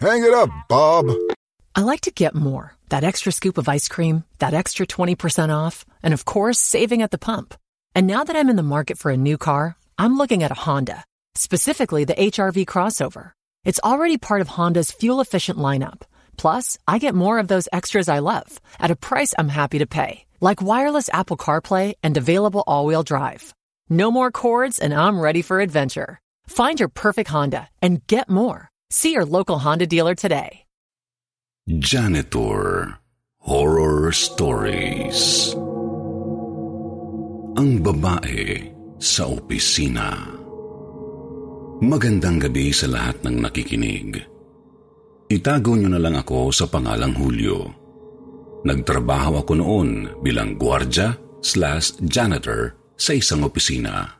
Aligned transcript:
Hang 0.00 0.22
it 0.22 0.34
up, 0.34 0.50
Bob. 0.68 1.06
I 1.74 1.80
like 1.80 2.02
to 2.02 2.10
get 2.10 2.34
more. 2.34 2.74
That 2.90 3.02
extra 3.02 3.32
scoop 3.32 3.56
of 3.56 3.68
ice 3.68 3.88
cream, 3.88 4.24
that 4.40 4.52
extra 4.52 4.86
20% 4.86 5.48
off, 5.48 5.86
and 6.02 6.12
of 6.12 6.26
course, 6.26 6.58
saving 6.58 7.00
at 7.00 7.10
the 7.10 7.18
pump. 7.18 7.54
And 7.94 8.06
now 8.06 8.22
that 8.22 8.36
I'm 8.36 8.50
in 8.50 8.56
the 8.56 8.62
market 8.62 8.98
for 8.98 9.10
a 9.10 9.16
new 9.16 9.38
car, 9.38 9.76
I'm 9.96 10.18
looking 10.18 10.42
at 10.42 10.50
a 10.50 10.54
Honda, 10.66 11.02
specifically 11.34 12.04
the 12.04 12.14
HRV 12.14 12.66
crossover. 12.66 13.32
It's 13.64 13.80
already 13.82 14.18
part 14.18 14.42
of 14.42 14.48
Honda's 14.48 14.92
fuel 14.92 15.22
efficient 15.22 15.58
lineup. 15.58 16.02
Plus, 16.36 16.76
I 16.86 16.98
get 16.98 17.14
more 17.14 17.38
of 17.38 17.48
those 17.48 17.68
extras 17.72 18.08
I 18.08 18.18
love 18.18 18.60
at 18.78 18.90
a 18.90 18.96
price 18.96 19.32
I'm 19.38 19.48
happy 19.48 19.78
to 19.78 19.86
pay, 19.86 20.26
like 20.42 20.60
wireless 20.60 21.08
Apple 21.10 21.38
CarPlay 21.38 21.94
and 22.02 22.18
available 22.18 22.62
all 22.66 22.84
wheel 22.84 23.02
drive. 23.02 23.54
No 23.88 24.10
more 24.10 24.30
cords, 24.30 24.78
and 24.78 24.92
I'm 24.92 25.18
ready 25.18 25.40
for 25.40 25.60
adventure. 25.60 26.20
Find 26.46 26.78
your 26.78 26.90
perfect 26.90 27.30
Honda 27.30 27.70
and 27.80 28.06
get 28.06 28.28
more. 28.28 28.70
See 28.90 29.12
your 29.12 29.26
local 29.26 29.58
Honda 29.58 29.86
dealer 29.86 30.14
today. 30.14 30.62
Janitor 31.66 32.94
Horror 33.42 34.14
Stories 34.14 35.50
Ang 37.58 37.82
babae 37.82 38.70
sa 39.02 39.26
opisina 39.26 40.14
Magandang 41.82 42.38
gabi 42.38 42.70
sa 42.70 42.86
lahat 42.86 43.20
ng 43.26 43.36
nakikinig. 43.42 44.22
Itago 45.28 45.74
niyo 45.74 45.90
na 45.90 45.98
lang 45.98 46.14
ako 46.14 46.54
sa 46.54 46.70
pangalang 46.70 47.12
Julio. 47.12 47.68
Nagtrabaho 48.62 49.42
ako 49.42 49.52
noon 49.58 50.22
bilang 50.22 50.54
gwardya 50.54 51.18
slash 51.42 51.98
janitor 52.06 52.78
sa 52.94 53.12
isang 53.12 53.44
opisina. 53.44 54.15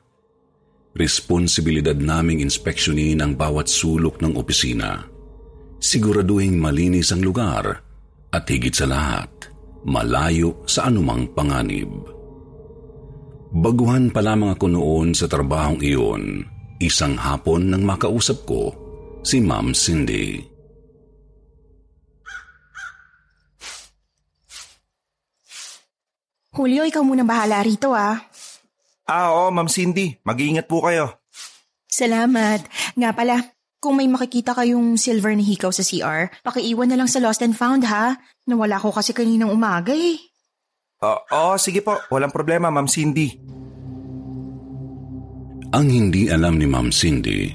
Responsibilidad 0.97 1.93
naming 1.93 2.41
inspeksyonin 2.41 3.21
ang 3.21 3.37
bawat 3.37 3.69
sulok 3.69 4.25
ng 4.25 4.33
opisina. 4.41 5.05
Siguraduhin 5.77 6.57
malinis 6.57 7.13
ang 7.13 7.21
lugar 7.21 7.69
at 8.33 8.45
higit 8.49 8.73
sa 8.73 8.89
lahat, 8.89 9.29
malayo 9.85 10.65
sa 10.65 10.89
anumang 10.89 11.29
panganib. 11.37 11.93
Baguhan 13.53 14.09
pa 14.09 14.25
lamang 14.25 14.57
ako 14.57 14.67
noon 14.73 15.09
sa 15.13 15.29
trabahong 15.29 15.85
iyon, 15.85 16.49
isang 16.81 17.13
hapon 17.21 17.77
nang 17.77 17.85
makausap 17.85 18.49
ko 18.49 18.73
si 19.21 19.45
Ma'am 19.45 19.77
Cindy. 19.77 20.41
Julio, 26.57 26.89
ikaw 26.89 27.05
muna 27.05 27.21
bahala 27.21 27.61
rito 27.61 27.93
ah. 27.93 28.17
Ah, 29.07 29.31
oo, 29.31 29.55
Ma'am 29.55 29.71
Cindy. 29.71 30.19
Mag-iingat 30.27 30.67
po 30.67 30.83
kayo. 30.83 31.23
Salamat. 31.87 32.67
Nga 32.99 33.11
pala, 33.15 33.39
kung 33.79 34.03
may 34.03 34.11
makikita 34.11 34.51
kayong 34.51 34.99
silver 34.99 35.31
na 35.39 35.47
hikaw 35.47 35.71
sa 35.71 35.87
CR, 35.87 36.35
pakiiwan 36.43 36.91
na 36.91 36.99
lang 36.99 37.07
sa 37.07 37.23
lost 37.23 37.39
and 37.47 37.55
found 37.55 37.87
ha. 37.87 38.19
Nawala 38.51 38.83
ko 38.83 38.91
kasi 38.91 39.15
kaninang 39.15 39.55
umaga 39.55 39.95
eh. 39.95 40.19
Oo, 41.07 41.21
oo, 41.31 41.55
sige 41.55 41.87
po. 41.87 41.95
Walang 42.11 42.35
problema, 42.35 42.67
Ma'am 42.67 42.91
Cindy. 42.91 43.31
Ang 45.71 45.87
hindi 45.87 46.27
alam 46.27 46.59
ni 46.59 46.67
Ma'am 46.67 46.91
Cindy, 46.91 47.53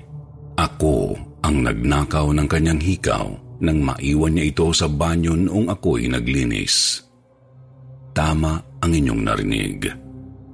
ako 0.55 1.19
ang 1.43 1.67
nagnakaw 1.67 2.31
ng 2.31 2.47
kanyang 2.47 2.79
hikaw 2.79 3.27
nang 3.61 3.81
maiwan 3.81 4.39
niya 4.39 4.55
ito 4.55 4.71
sa 4.71 4.87
banyo 4.87 5.35
noong 5.35 5.67
ako'y 5.67 6.07
naglinis. 6.07 7.01
Tama 8.15 8.81
ang 8.81 8.91
inyong 8.91 9.21
narinig. 9.21 9.79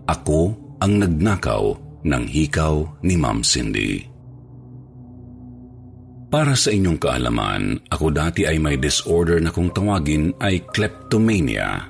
Ako 0.07 0.66
ang 0.77 1.01
nagnakaw 1.01 1.73
ng 2.05 2.23
hikaw 2.29 2.85
ni 3.01 3.17
Ma'am 3.17 3.41
Cindy. 3.41 4.05
Para 6.27 6.59
sa 6.59 6.75
inyong 6.75 6.99
kaalaman, 6.99 7.63
ako 7.87 8.11
dati 8.11 8.43
ay 8.43 8.59
may 8.59 8.75
disorder 8.75 9.39
na 9.39 9.49
kung 9.49 9.71
tawagin 9.71 10.35
ay 10.43 10.59
kleptomania. 10.69 11.87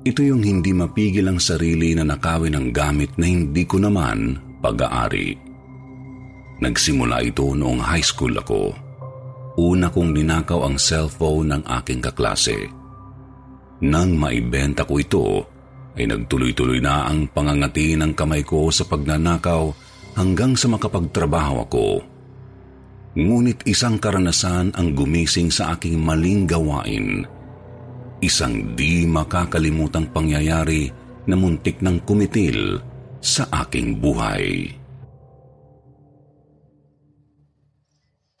Ito 0.00 0.24
yung 0.24 0.40
hindi 0.40 0.72
mapigil 0.72 1.28
ang 1.28 1.36
sarili 1.36 1.92
na 1.92 2.08
nakawin 2.08 2.56
ng 2.56 2.68
gamit 2.72 3.20
na 3.20 3.28
hindi 3.28 3.68
ko 3.68 3.76
naman 3.76 4.40
pag-aari. 4.64 5.36
Nagsimula 6.64 7.20
ito 7.20 7.52
noong 7.52 7.84
high 7.84 8.04
school 8.04 8.32
ako. 8.32 8.72
Una 9.60 9.92
kong 9.92 10.16
ninakaw 10.16 10.64
ang 10.64 10.80
cellphone 10.80 11.52
ng 11.52 11.62
aking 11.68 12.00
kaklase. 12.00 12.64
Nang 13.84 14.16
maibenta 14.16 14.88
ko 14.88 14.96
ito, 14.96 15.49
ay 15.98 16.06
nagtuloy-tuloy 16.06 16.78
na 16.78 17.10
ang 17.10 17.26
pangangati 17.30 17.98
ng 17.98 18.14
kamay 18.14 18.46
ko 18.46 18.70
sa 18.70 18.86
pagnanakaw 18.86 19.70
hanggang 20.14 20.54
sa 20.54 20.70
makapagtrabaho 20.70 21.54
ako. 21.66 21.88
Ngunit 23.18 23.66
isang 23.66 23.98
karanasan 23.98 24.70
ang 24.78 24.94
gumising 24.94 25.50
sa 25.50 25.74
aking 25.74 25.98
maling 25.98 26.46
gawain. 26.46 27.26
Isang 28.22 28.78
di 28.78 29.08
makakalimutang 29.08 30.14
pangyayari 30.14 30.86
na 31.26 31.34
muntik 31.34 31.82
ng 31.82 32.06
kumitil 32.06 32.78
sa 33.18 33.50
aking 33.66 33.98
buhay. 33.98 34.70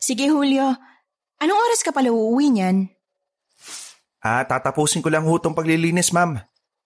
Sige 0.00 0.26
Julio, 0.30 0.74
anong 1.42 1.60
oras 1.60 1.82
ka 1.84 1.90
pala 1.92 2.08
uuwi 2.08 2.46
niyan? 2.54 2.88
Ah, 4.20 4.44
tatapusin 4.44 5.00
ko 5.00 5.08
lang 5.08 5.24
ho 5.24 5.32
itong 5.36 5.56
paglilinis, 5.56 6.12
ma'am. 6.12 6.40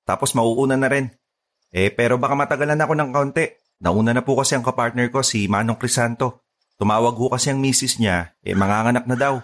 Tapos 0.04 0.36
mauuna 0.36 0.76
na 0.76 0.88
rin. 0.88 1.08
Eh, 1.74 1.90
pero 1.90 2.20
baka 2.20 2.38
matagalan 2.38 2.78
ako 2.78 2.92
ng 2.94 3.10
kaunti. 3.10 3.44
Nauna 3.82 4.14
na 4.14 4.22
po 4.22 4.38
kasi 4.38 4.54
ang 4.54 4.62
kapartner 4.62 5.10
ko, 5.10 5.24
si 5.26 5.50
Manong 5.50 5.80
Crisanto. 5.80 6.46
Tumawag 6.78 7.16
ho 7.18 7.26
kasi 7.32 7.50
ang 7.50 7.58
misis 7.58 7.98
niya, 7.98 8.34
eh 8.44 8.54
manganganak 8.54 9.06
na 9.10 9.16
daw. 9.18 9.34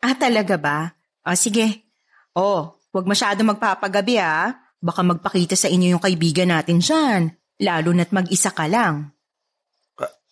Ah, 0.00 0.16
talaga 0.16 0.56
ba? 0.56 0.96
O 1.22 1.36
sige. 1.36 1.86
Oh, 2.32 2.80
huwag 2.90 3.06
masyado 3.06 3.44
magpapagabi 3.44 4.16
ah. 4.18 4.56
Baka 4.80 5.04
magpakita 5.04 5.54
sa 5.60 5.68
inyo 5.68 5.94
yung 5.94 6.02
kaibigan 6.02 6.48
natin 6.48 6.80
dyan. 6.80 7.36
Lalo 7.60 7.92
na't 7.92 8.10
mag-isa 8.16 8.48
ka 8.50 8.64
lang. 8.64 9.12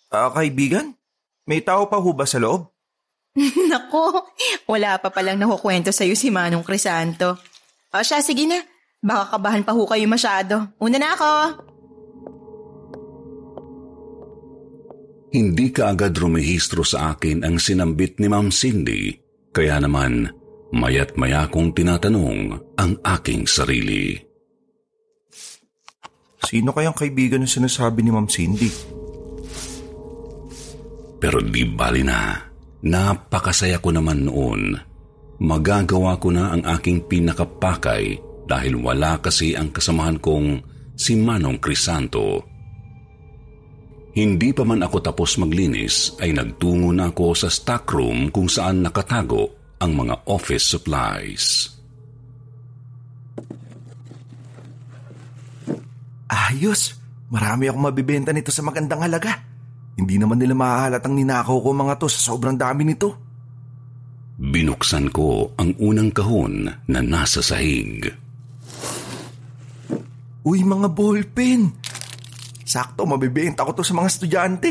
Ah, 0.09 0.32
kaibigan? 0.32 0.97
May 1.44 1.60
tao 1.60 1.84
pa 1.92 2.01
ho 2.01 2.10
ba 2.16 2.24
sa 2.24 2.41
loob? 2.41 2.72
Nako, 3.71 4.24
wala 4.65 4.97
pa 4.97 5.12
palang 5.12 5.36
nakukwento 5.36 5.92
sa'yo 5.92 6.16
si 6.16 6.33
Manong 6.33 6.65
Crisanto. 6.65 7.36
O 7.92 8.01
siya, 8.01 8.24
sige 8.24 8.48
na. 8.48 8.57
Baka 8.98 9.39
kabahan 9.39 9.62
pa 9.62 9.71
ho 9.74 9.86
kayo 9.86 10.06
masyado. 10.10 10.74
Una 10.83 10.98
na 10.98 11.15
ako. 11.15 11.33
Hindi 15.28 15.71
ka 15.71 15.92
agad 15.92 16.16
rumehistro 16.16 16.83
sa 16.83 17.15
akin 17.15 17.45
ang 17.45 17.60
sinambit 17.60 18.16
ni 18.18 18.27
Ma'am 18.33 18.48
Cindy, 18.48 19.12
kaya 19.53 19.77
naman 19.77 20.24
mayat 20.72 21.21
maya 21.21 21.45
kong 21.53 21.77
tinatanong 21.77 22.56
ang 22.80 22.92
aking 23.04 23.45
sarili. 23.45 24.16
Sino 26.48 26.72
kayang 26.72 26.97
kaibigan 26.97 27.45
yung 27.45 27.54
sinasabi 27.60 28.00
ni 28.00 28.10
Ma'am 28.10 28.27
Cindy? 28.27 28.72
Pero 31.21 31.45
di 31.45 31.62
bali 31.66 32.03
na. 32.03 32.41
Napakasaya 32.78 33.83
ko 33.83 33.91
naman 33.91 34.22
noon. 34.22 34.71
Magagawa 35.42 36.16
ko 36.18 36.30
na 36.30 36.54
ang 36.54 36.62
aking 36.62 37.10
pinakapakay 37.10 38.28
dahil 38.48 38.80
wala 38.80 39.21
kasi 39.21 39.53
ang 39.53 39.68
kasamahan 39.68 40.16
kong 40.16 40.65
si 40.97 41.21
Manong 41.21 41.60
Crisanto. 41.60 42.42
Hindi 44.16 44.50
pa 44.50 44.65
man 44.65 44.83
ako 44.83 44.98
tapos 45.04 45.39
maglinis 45.39 46.16
ay 46.18 46.34
nagtungo 46.34 46.91
na 46.91 47.12
ako 47.12 47.36
sa 47.36 47.53
stockroom 47.53 48.33
kung 48.34 48.50
saan 48.50 48.83
nakatago 48.83 49.77
ang 49.78 49.95
mga 49.95 50.27
office 50.27 50.74
supplies. 50.74 51.45
Ayos! 56.27 56.98
Marami 57.28 57.68
akong 57.68 57.84
mabibenta 57.92 58.33
nito 58.33 58.48
sa 58.48 58.65
magandang 58.65 59.04
halaga. 59.04 59.36
Hindi 60.00 60.16
naman 60.16 60.41
nila 60.41 60.56
mahahalatang 60.56 61.12
ninakaw 61.12 61.60
ko 61.60 61.68
mga 61.77 61.95
to 62.00 62.09
sa 62.09 62.33
sobrang 62.33 62.56
dami 62.56 62.89
nito. 62.89 63.09
Binuksan 64.41 65.12
ko 65.12 65.53
ang 65.60 65.77
unang 65.77 66.09
kahon 66.15 66.71
na 66.89 67.00
nasa 67.04 67.45
sahig. 67.45 68.09
Uy, 70.48 70.65
mga 70.65 70.89
ballpen! 70.97 71.77
Sakto, 72.65 73.04
mabibenta 73.04 73.68
ko 73.68 73.77
to 73.77 73.84
sa 73.84 73.92
mga 73.92 74.09
estudyante. 74.09 74.71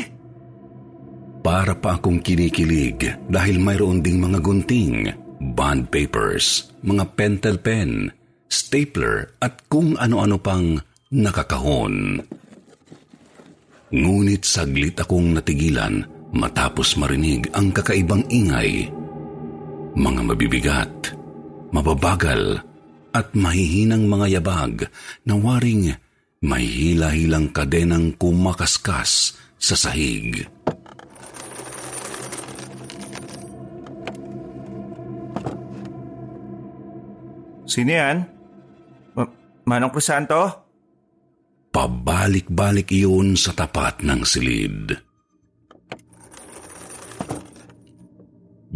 Para 1.46 1.78
pa 1.78 2.02
akong 2.02 2.18
kinikilig 2.18 3.30
dahil 3.30 3.62
mayroon 3.62 4.02
ding 4.02 4.18
mga 4.18 4.42
gunting, 4.42 5.06
bond 5.54 5.94
papers, 5.94 6.74
mga 6.82 7.14
pentel 7.14 7.62
pen, 7.62 8.10
stapler 8.50 9.38
at 9.38 9.70
kung 9.70 9.94
ano-ano 10.02 10.42
pang 10.42 10.82
nakakahon. 11.14 12.26
Ngunit 13.94 14.50
saglit 14.50 14.98
akong 14.98 15.38
natigilan 15.38 16.02
matapos 16.34 16.98
marinig 16.98 17.54
ang 17.54 17.70
kakaibang 17.70 18.26
ingay. 18.34 18.90
Mga 19.94 20.22
mabibigat, 20.26 20.94
mababagal 21.70 22.67
at 23.18 23.34
mahihinang 23.34 24.06
mga 24.06 24.38
yabag 24.38 24.86
na 25.26 25.34
waring 25.34 25.98
may 26.46 26.62
hila-hilang 26.70 27.50
kadenang 27.50 28.14
kumakaskas 28.14 29.34
sa 29.58 29.74
sahig. 29.74 30.46
Sino 37.66 37.90
yan? 37.90 38.18
Ma- 39.18 39.34
Manong 39.66 39.92
Crisanto? 39.92 40.70
Pabalik-balik 41.74 42.94
iyon 42.94 43.34
sa 43.34 43.58
tapat 43.58 44.06
ng 44.06 44.22
silid. 44.22 44.94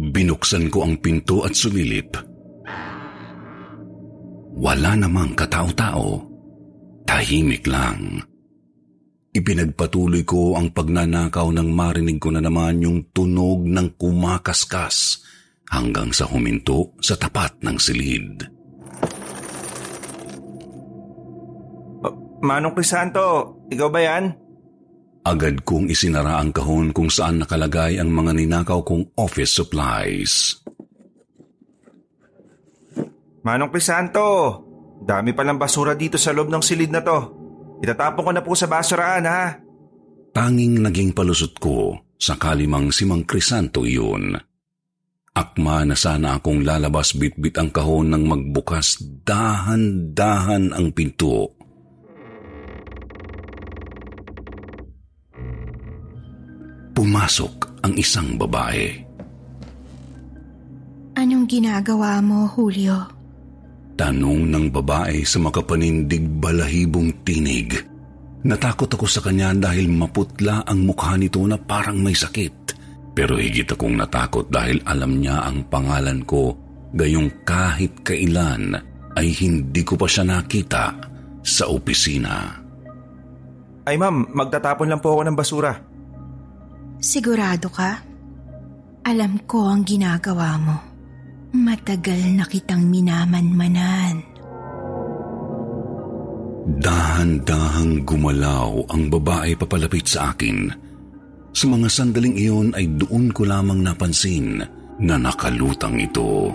Binuksan 0.02 0.66
ko 0.66 0.82
ang 0.82 0.98
pinto 0.98 1.46
at 1.46 1.54
sumilip. 1.54 2.31
Wala 4.56 4.96
namang 4.96 5.32
katao-tao. 5.32 6.20
Tahimik 7.08 7.64
lang. 7.66 8.20
Ipinagpatuloy 9.32 10.28
ko 10.28 10.60
ang 10.60 10.76
pagnanakaw 10.76 11.48
nang 11.56 11.72
marinig 11.72 12.20
ko 12.20 12.28
na 12.28 12.44
naman 12.44 12.84
yung 12.84 13.08
tunog 13.16 13.64
ng 13.64 13.96
kumakaskas 13.96 15.24
hanggang 15.72 16.12
sa 16.12 16.28
huminto 16.28 16.92
sa 17.00 17.16
tapat 17.16 17.56
ng 17.64 17.76
silid. 17.80 18.44
Manong 22.42 22.74
Crisanto, 22.76 23.56
ikaw 23.72 23.88
ba 23.88 24.00
yan? 24.04 24.24
Agad 25.22 25.62
kong 25.62 25.88
isinara 25.88 26.42
ang 26.42 26.50
kahon 26.50 26.90
kung 26.90 27.06
saan 27.06 27.38
nakalagay 27.40 28.02
ang 28.02 28.10
mga 28.10 28.34
ninakaw 28.34 28.82
kong 28.82 29.14
office 29.14 29.54
supplies. 29.54 30.61
Manong 33.42 33.74
Crisanto, 33.74 34.26
dami 35.02 35.34
palang 35.34 35.58
basura 35.58 35.98
dito 35.98 36.14
sa 36.14 36.30
loob 36.30 36.46
ng 36.46 36.62
silid 36.62 36.94
na 36.94 37.02
to. 37.02 37.18
Itatapon 37.82 38.22
ko 38.22 38.30
na 38.30 38.42
po 38.46 38.54
sa 38.54 38.70
basurahan 38.70 39.26
ha. 39.26 39.58
Tanging 40.30 40.78
naging 40.78 41.10
palusot 41.10 41.58
ko 41.58 41.98
sakali 42.22 42.70
mang 42.70 42.94
si 42.94 43.02
Mang 43.02 43.26
Crisanto 43.26 43.82
iyon. 43.82 44.38
Akma 45.32 45.82
na 45.82 45.98
sana 45.98 46.38
akong 46.38 46.62
lalabas 46.62 47.18
bitbit 47.18 47.58
ang 47.58 47.74
kahon 47.74 48.14
nang 48.14 48.30
magbukas 48.30 49.02
dahan-dahan 49.26 50.70
ang 50.70 50.94
pinto. 50.94 51.50
Pumasok 56.92 57.82
ang 57.82 57.96
isang 57.96 58.36
babae. 58.36 58.92
Anong 61.16 61.48
ginagawa 61.48 62.20
mo, 62.20 62.44
Julio? 62.46 63.11
Tanong 64.02 64.50
ng 64.50 64.66
babae 64.74 65.22
sa 65.22 65.38
makapanindig 65.38 66.26
balahibong 66.42 67.22
tinig. 67.22 67.70
Natakot 68.42 68.90
ako 68.90 69.06
sa 69.06 69.22
kanya 69.22 69.54
dahil 69.54 69.86
maputla 69.94 70.66
ang 70.66 70.82
mukha 70.82 71.14
nito 71.14 71.38
na 71.46 71.54
parang 71.54 72.02
may 72.02 72.10
sakit. 72.10 72.74
Pero 73.14 73.38
higit 73.38 73.70
akong 73.70 73.94
natakot 73.94 74.50
dahil 74.50 74.82
alam 74.90 75.22
niya 75.22 75.46
ang 75.46 75.70
pangalan 75.70 76.18
ko 76.26 76.50
gayong 76.90 77.46
kahit 77.46 78.02
kailan 78.02 78.74
ay 79.14 79.30
hindi 79.38 79.86
ko 79.86 79.94
pa 79.94 80.10
siya 80.10 80.26
nakita 80.26 80.98
sa 81.46 81.70
opisina. 81.70 82.58
Ay 83.86 83.94
ma'am, 84.02 84.34
magtatapon 84.34 84.90
lang 84.90 84.98
po 84.98 85.14
ako 85.14 85.22
ng 85.30 85.38
basura. 85.38 85.78
Sigurado 86.98 87.70
ka? 87.70 88.02
Alam 89.06 89.46
ko 89.46 89.70
ang 89.70 89.86
ginagawa 89.86 90.58
mo. 90.58 90.91
Matagal 91.52 92.32
na 92.32 92.48
kitang 92.48 92.88
minamanmanan. 92.88 94.24
Dahan-dahang 96.80 98.08
gumalaw 98.08 98.88
ang 98.88 99.12
babae 99.12 99.52
papalapit 99.60 100.08
sa 100.08 100.32
akin. 100.32 100.72
Sa 101.52 101.68
mga 101.68 101.92
sandaling 101.92 102.40
iyon 102.40 102.72
ay 102.72 102.96
doon 102.96 103.28
ko 103.36 103.44
lamang 103.44 103.84
napansin 103.84 104.64
na 104.96 105.14
nakalutang 105.20 106.00
ito. 106.00 106.48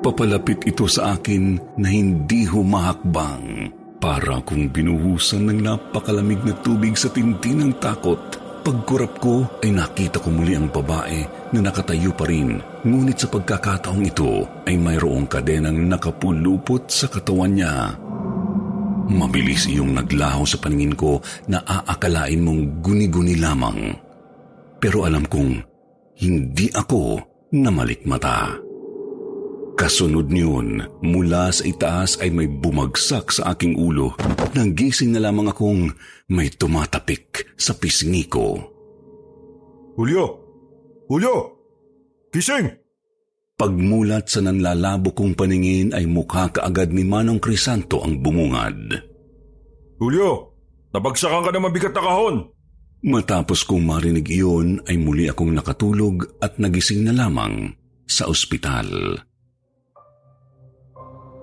Papalapit 0.00 0.64
ito 0.64 0.88
sa 0.88 1.20
akin 1.20 1.76
na 1.76 1.92
hindi 1.92 2.48
humahakbang. 2.48 3.68
Para 4.00 4.40
kung 4.48 4.72
binuhusan 4.72 5.44
ng 5.44 5.60
napakalamig 5.60 6.40
na 6.40 6.56
tubig 6.64 6.96
sa 6.96 7.12
tinti 7.12 7.52
ng 7.52 7.76
takot. 7.76 8.45
Pagkurap 8.66 9.22
ko 9.22 9.46
ay 9.62 9.70
nakita 9.70 10.18
ko 10.18 10.34
muli 10.34 10.58
ang 10.58 10.66
babae 10.66 11.22
na 11.54 11.62
nakatayo 11.62 12.10
pa 12.18 12.26
rin. 12.26 12.58
Ngunit 12.82 13.14
sa 13.14 13.30
pagkakataong 13.30 14.02
ito 14.02 14.42
ay 14.66 14.74
mayroong 14.74 15.30
kadenang 15.30 15.86
nakapulupot 15.86 16.90
sa 16.90 17.06
katawan 17.06 17.54
niya. 17.54 17.94
Mabilis 19.06 19.70
iyong 19.70 19.94
naglaho 19.94 20.42
sa 20.42 20.58
paningin 20.58 20.98
ko 20.98 21.22
na 21.46 21.62
aakalain 21.62 22.42
mong 22.42 22.82
guni-guni 22.82 23.38
lamang. 23.38 23.94
Pero 24.82 25.06
alam 25.06 25.22
kong 25.30 25.62
hindi 26.18 26.66
ako 26.74 27.22
namalikmata. 27.54 28.65
Kasunod 29.76 30.32
niyon, 30.32 30.88
mula 31.04 31.52
sa 31.52 31.60
itaas 31.60 32.16
ay 32.24 32.32
may 32.32 32.48
bumagsak 32.48 33.28
sa 33.28 33.52
aking 33.52 33.76
ulo. 33.76 34.16
Nagising 34.56 35.12
na 35.12 35.20
lamang 35.20 35.52
akong 35.52 35.92
may 36.32 36.48
tumatapik 36.48 37.52
sa 37.60 37.76
pisngi 37.76 38.24
ko. 38.24 38.56
Julio! 40.00 40.24
Julio! 41.12 41.36
Gising! 42.32 42.72
Pagmulat 43.56 44.32
sa 44.32 44.40
nanlalabo 44.40 45.12
kong 45.12 45.36
paningin 45.36 45.92
ay 45.92 46.08
mukha 46.08 46.48
kaagad 46.52 46.96
ni 46.96 47.04
Manong 47.04 47.40
Crisanto 47.40 48.00
ang 48.00 48.16
bumungad. 48.24 48.80
Julio! 50.00 50.56
Nabagsakan 50.96 51.44
ka 51.44 51.50
na 51.52 51.60
mabigat 51.60 51.92
na 51.92 52.00
kahon! 52.00 52.36
Matapos 53.04 53.60
kong 53.68 53.84
marinig 53.84 54.24
iyon 54.32 54.80
ay 54.88 54.96
muli 54.96 55.28
akong 55.28 55.52
nakatulog 55.52 56.40
at 56.40 56.56
nagising 56.56 57.04
na 57.04 57.12
lamang 57.12 57.76
sa 58.08 58.24
ospital. 58.24 59.20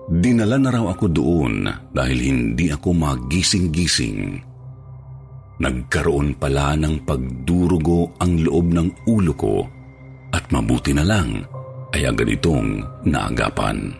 Dinala 0.04 0.60
na 0.60 0.68
raw 0.68 0.84
ako 0.92 1.06
doon 1.08 1.64
dahil 1.96 2.18
hindi 2.20 2.68
ako 2.68 2.92
magising-gising. 2.92 4.36
Nagkaroon 5.64 6.36
pala 6.36 6.76
ng 6.76 7.08
pagdurugo 7.08 8.12
ang 8.20 8.36
loob 8.44 8.66
ng 8.74 8.88
ulo 9.08 9.32
ko 9.32 9.64
at 10.34 10.44
mabuti 10.52 10.92
na 10.92 11.06
lang 11.06 11.40
ay 11.96 12.04
agad 12.04 12.28
itong 12.28 12.84
naagapan. 13.08 13.96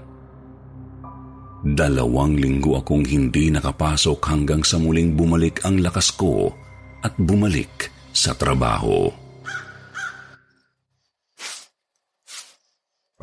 Dalawang 1.65 2.37
linggo 2.37 2.77
akong 2.77 3.09
hindi 3.09 3.49
nakapasok 3.49 4.21
hanggang 4.29 4.61
sa 4.61 4.77
muling 4.77 5.17
bumalik 5.17 5.65
ang 5.65 5.81
lakas 5.81 6.13
ko 6.13 6.53
at 7.01 7.17
bumalik 7.17 7.89
sa 8.13 8.37
trabaho. 8.37 9.24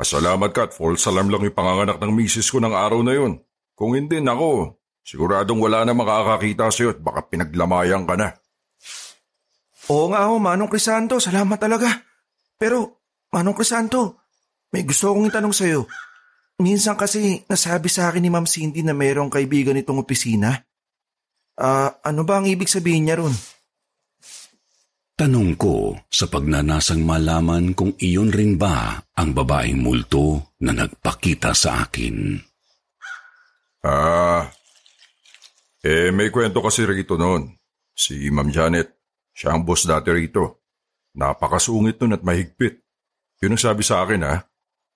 Pasalamat 0.02 0.50
ka 0.50 0.66
at 0.66 0.74
false 0.74 1.06
alarm 1.06 1.30
lang 1.30 1.46
yung 1.46 1.54
panganganak 1.54 2.02
ng 2.02 2.10
misis 2.10 2.50
ko 2.50 2.58
ng 2.58 2.74
araw 2.74 3.06
na 3.06 3.14
yun. 3.14 3.38
Kung 3.78 3.94
hindi, 3.94 4.18
nako, 4.18 4.82
siguradong 5.06 5.62
wala 5.62 5.86
na 5.86 5.94
makakakita 5.94 6.74
sa'yo 6.74 6.98
at 6.98 6.98
baka 6.98 7.30
pinaglamayan 7.30 8.02
ka 8.02 8.18
na. 8.18 8.34
Oo 9.94 10.10
nga 10.10 10.26
ho, 10.26 10.42
Manong 10.42 10.66
Crisanto, 10.66 11.22
salamat 11.22 11.54
talaga. 11.54 11.86
Pero, 12.58 13.06
Manong 13.30 13.54
Crisanto, 13.54 14.26
may 14.74 14.82
gusto 14.82 15.14
akong 15.14 15.30
itanong 15.30 15.54
sa'yo. 15.54 15.86
Minsan 16.58 16.98
kasi 16.98 17.46
nasabi 17.46 17.86
sa 17.86 18.10
akin 18.10 18.26
ni 18.26 18.30
Ma'am 18.34 18.50
Cindy 18.50 18.82
na 18.82 18.98
mayroong 18.98 19.30
kaibigan 19.30 19.78
itong 19.78 20.02
opisina. 20.02 20.66
Ah, 21.62 21.94
ano 22.02 22.26
ba 22.26 22.42
ang 22.42 22.50
ibig 22.50 22.66
sabihin 22.66 23.06
niya 23.06 23.22
ron? 23.22 23.30
Tanong 25.12 25.60
ko 25.60 25.92
sa 26.08 26.24
pagnanasang 26.24 27.04
malaman 27.04 27.76
kung 27.76 27.92
iyon 28.00 28.32
rin 28.32 28.56
ba 28.56 28.96
ang 29.12 29.36
babaeng 29.36 29.76
multo 29.76 30.56
na 30.64 30.72
nagpakita 30.72 31.52
sa 31.52 31.84
akin. 31.84 32.40
Ah, 33.84 34.48
eh 35.84 36.08
may 36.14 36.32
kwento 36.32 36.64
kasi 36.64 36.88
rito 36.88 37.20
noon. 37.20 37.52
Si 37.92 38.32
Ma'am 38.32 38.48
Janet, 38.48 38.88
siya 39.36 39.52
ang 39.52 39.68
boss 39.68 39.84
dati 39.84 40.08
rito. 40.14 40.64
Napakasungit 41.12 42.00
nun 42.00 42.16
at 42.16 42.24
mahigpit. 42.24 42.80
Yun 43.44 43.58
ang 43.58 43.60
sabi 43.60 43.84
sa 43.84 44.00
akin 44.00 44.22
ha. 44.24 44.40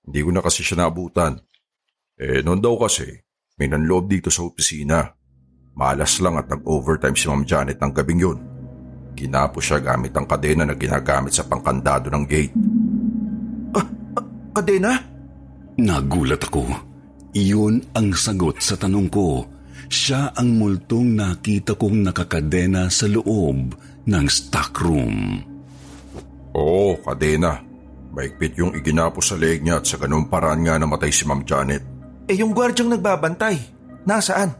Hindi 0.06 0.20
ko 0.24 0.30
na 0.32 0.40
kasi 0.40 0.64
siya 0.64 0.80
naabutan. 0.80 1.36
Eh 2.16 2.40
noon 2.40 2.64
daw 2.64 2.72
kasi, 2.80 3.10
may 3.60 3.68
nanloob 3.68 4.08
dito 4.08 4.32
sa 4.32 4.48
opisina. 4.48 5.12
Malas 5.76 6.16
lang 6.24 6.40
at 6.40 6.48
nag-overtime 6.48 7.18
si 7.20 7.28
Ma'am 7.28 7.44
Janet 7.44 7.76
ng 7.76 7.92
gabing 7.92 8.24
yun. 8.24 8.55
Ginapo 9.16 9.64
siya 9.64 9.80
gamit 9.80 10.12
ang 10.12 10.28
kadena 10.28 10.68
na 10.68 10.76
ginagamit 10.76 11.32
sa 11.32 11.48
pangkandado 11.48 12.12
ng 12.12 12.24
gate. 12.28 12.52
Ah, 13.72 13.86
ah, 14.20 14.26
kadena? 14.52 14.92
Nagulat 15.80 16.44
ako. 16.44 16.68
Iyon 17.32 17.80
ang 17.96 18.12
sagot 18.12 18.60
sa 18.60 18.76
tanong 18.76 19.08
ko. 19.08 19.48
Siya 19.88 20.36
ang 20.36 20.60
multong 20.60 21.16
nakita 21.16 21.80
kong 21.80 22.04
nakakadena 22.04 22.92
sa 22.92 23.08
loob 23.08 23.72
ng 24.04 24.26
stockroom. 24.28 25.40
Oo, 26.52 27.00
kadena. 27.00 27.60
Maigpit 28.12 28.56
yung 28.60 28.72
iginapo 28.76 29.20
sa 29.20 29.36
leeg 29.36 29.64
niya 29.64 29.80
at 29.80 29.88
sa 29.88 30.00
ganung 30.00 30.28
paraan 30.28 30.64
nga 30.64 30.80
namatay 30.80 31.12
si 31.12 31.28
Ma'am 31.28 31.44
Janet. 31.44 31.84
Eh 32.28 32.36
yung 32.40 32.56
gwardyang 32.56 32.96
nagbabantay, 32.96 33.60
nasaan? 34.08 34.56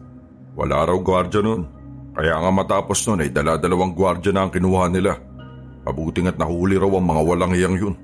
Wala 0.57 0.85
raw 0.85 0.97
gwardya 1.01 1.41
noon. 1.45 1.76
Kaya 2.17 2.41
nga 2.41 2.49
matapos 2.49 3.05
noon 3.05 3.29
ay 3.29 3.31
dala-dalawang 3.31 3.93
gwardya 3.93 4.33
na 4.33 4.49
ang 4.49 4.53
kinuha 4.53 4.89
nila. 4.89 5.21
Mabuting 5.85 6.33
at 6.33 6.41
nahuli 6.41 6.81
raw 6.81 6.89
ang 6.89 7.05
mga 7.05 7.23
walang 7.23 7.53
hiyang 7.53 7.77
yun. 7.77 7.95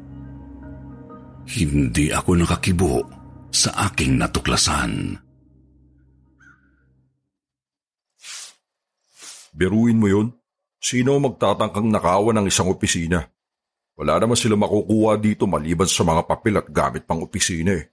Hindi 1.48 2.12
ako 2.12 2.30
nakakibo 2.36 3.00
sa 3.48 3.88
aking 3.88 4.20
natuklasan. 4.20 5.16
Biruin 9.52 10.00
mo 10.00 10.08
yun? 10.08 10.28
Sino 10.76 11.16
magtatangkang 11.16 11.88
nakawan 11.88 12.36
ng 12.40 12.46
isang 12.52 12.68
opisina? 12.68 13.24
Wala 13.96 14.16
naman 14.20 14.36
sila 14.36 14.56
makukuha 14.56 15.20
dito 15.20 15.44
maliban 15.44 15.88
sa 15.88 16.04
mga 16.04 16.24
papel 16.24 16.60
at 16.60 16.68
gamit 16.68 17.04
pang 17.04 17.20
opisina 17.20 17.76
eh. 17.76 17.92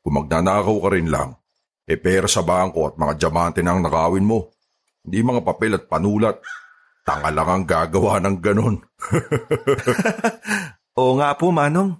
Kung 0.00 0.20
magnanakaw 0.20 0.76
ka 0.80 0.88
rin 0.92 1.08
lang, 1.08 1.36
e 1.84 1.96
pera 2.00 2.28
sa 2.28 2.40
bangko 2.40 2.92
at 2.92 2.94
mga 2.96 3.12
diamante 3.20 3.60
na 3.60 3.76
ang 3.76 3.84
nakawin 3.84 4.24
mo. 4.24 4.53
Hindi 5.04 5.20
mga 5.20 5.40
papel 5.44 5.76
at 5.76 5.84
panulat. 5.84 6.40
Tanga 7.04 7.28
lang 7.28 7.48
ang 7.48 7.64
gagawa 7.68 8.16
ng 8.24 8.36
ganon. 8.40 8.80
Oo 11.00 11.12
nga 11.20 11.36
po, 11.36 11.52
Manong. 11.52 11.92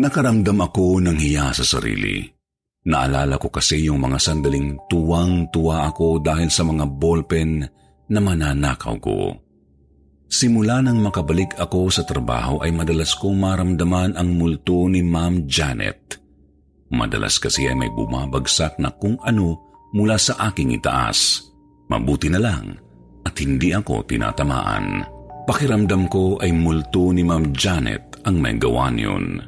Nakaramdam 0.00 0.64
ako 0.64 1.04
ng 1.04 1.20
hiya 1.20 1.52
sa 1.52 1.60
sarili. 1.60 2.24
Naalala 2.88 3.36
ko 3.36 3.52
kasi 3.52 3.84
yung 3.84 4.00
mga 4.00 4.16
sandaling 4.16 4.80
tuwang-tuwa 4.88 5.92
ako 5.92 6.24
dahil 6.24 6.48
sa 6.48 6.64
mga 6.64 6.88
ballpen 6.88 7.68
na 8.08 8.20
mananakaw 8.24 8.96
ko. 8.96 9.36
Simula 10.30 10.80
nang 10.80 11.04
makabalik 11.04 11.52
ako 11.60 11.92
sa 11.92 12.08
trabaho 12.08 12.64
ay 12.64 12.72
madalas 12.72 13.12
kong 13.12 13.36
maramdaman 13.36 14.16
ang 14.16 14.32
multo 14.32 14.88
ni 14.88 15.04
Ma'am 15.04 15.44
Janet. 15.44 16.16
Madalas 16.88 17.36
kasi 17.36 17.68
ay 17.68 17.76
may 17.76 17.92
bumabagsak 17.92 18.80
na 18.80 18.88
kung 18.96 19.20
ano 19.20 19.69
mula 19.94 20.16
sa 20.18 20.50
aking 20.50 20.74
itaas. 20.76 21.50
Mabuti 21.90 22.30
na 22.30 22.38
lang 22.38 22.78
at 23.26 23.34
hindi 23.42 23.74
ako 23.74 24.06
tinatamaan. 24.06 25.04
Pakiramdam 25.44 26.06
ko 26.06 26.38
ay 26.38 26.54
multo 26.54 27.10
ni 27.10 27.26
Ma'am 27.26 27.50
Janet 27.50 28.22
ang 28.22 28.38
may 28.38 28.54
gawa 28.54 28.92
niyon. 28.92 29.42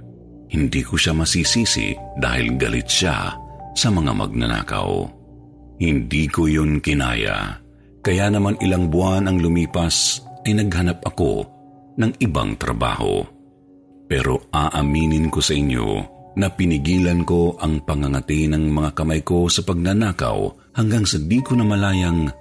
Hindi 0.53 0.81
ko 0.85 0.99
siya 0.99 1.15
masisisi 1.17 1.95
dahil 2.19 2.59
galit 2.59 2.91
siya 2.91 3.33
sa 3.73 3.89
mga 3.89 4.13
magnanakaw. 4.13 4.93
Hindi 5.81 6.29
ko 6.29 6.51
yun 6.51 6.83
kinaya. 6.83 7.63
Kaya 8.03 8.29
naman 8.29 8.59
ilang 8.61 8.91
buwan 8.91 9.31
ang 9.31 9.39
lumipas 9.39 10.21
ay 10.45 10.59
naghanap 10.59 11.01
ako 11.07 11.47
ng 11.97 12.13
ibang 12.21 12.59
trabaho. 12.59 13.23
Pero 14.11 14.51
aaminin 14.53 15.33
ko 15.33 15.41
sa 15.41 15.55
inyo 15.57 15.89
na 16.37 16.49
pinigilan 16.49 17.29
ko 17.29 17.57
ang 17.61 17.85
pangangati 17.85 18.49
ng 18.49 18.73
mga 18.73 18.91
kamay 18.97 19.21
ko 19.21 19.53
sa 19.53 19.61
pagnanakaw 19.65 20.73
hanggang 20.77 21.05
sa 21.05 21.21
di 21.21 21.45
ko 21.45 21.53
na 21.53 21.65
malayang 21.65 22.33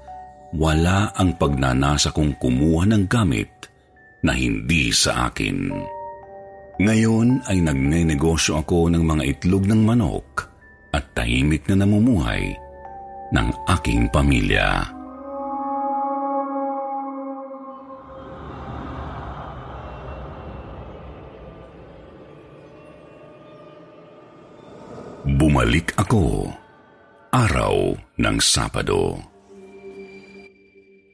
wala 0.56 1.12
ang 1.16 1.36
pagnanasa 1.36 2.12
kong 2.16 2.40
kumuha 2.40 2.88
ng 2.88 3.04
gamit 3.08 3.52
na 4.24 4.36
hindi 4.36 4.92
sa 4.92 5.32
akin. 5.32 5.72
Ngayon 6.82 7.46
ay 7.52 7.58
nagne-negosyo 7.62 8.64
ako 8.64 8.90
ng 8.92 9.04
mga 9.04 9.24
itlog 9.38 9.68
ng 9.68 9.82
manok 9.84 10.50
at 10.92 11.04
tahimik 11.16 11.68
na 11.72 11.84
namumuhay 11.84 12.52
ng 13.32 13.48
aking 13.70 14.08
pamilya. 14.12 15.01
Bumalik 25.32 25.96
ako 25.96 26.52
araw 27.32 27.96
ng 28.20 28.38
Sabado. 28.44 29.16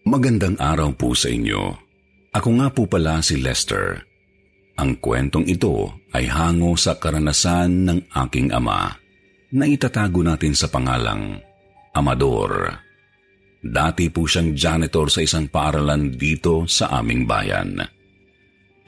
Magandang 0.09 0.57
araw 0.57 0.89
po 0.97 1.13
sa 1.13 1.29
inyo. 1.29 1.77
Ako 2.33 2.49
nga 2.57 2.73
po 2.73 2.89
pala 2.89 3.21
si 3.21 3.37
Lester. 3.37 4.01
Ang 4.81 4.97
kwentong 4.97 5.45
ito 5.45 6.01
ay 6.17 6.25
hango 6.33 6.73
sa 6.73 6.97
karanasan 6.97 7.85
ng 7.85 7.99
aking 8.25 8.49
ama 8.57 8.89
na 9.53 9.65
itatago 9.69 10.25
natin 10.25 10.57
sa 10.57 10.65
pangalang 10.65 11.37
Amador. 11.93 12.73
Dati 13.61 14.09
po 14.09 14.25
siyang 14.25 14.57
janitor 14.57 15.13
sa 15.13 15.21
isang 15.21 15.45
paaralan 15.45 16.17
dito 16.17 16.65
sa 16.65 16.89
aming 17.05 17.29
bayan. 17.29 17.85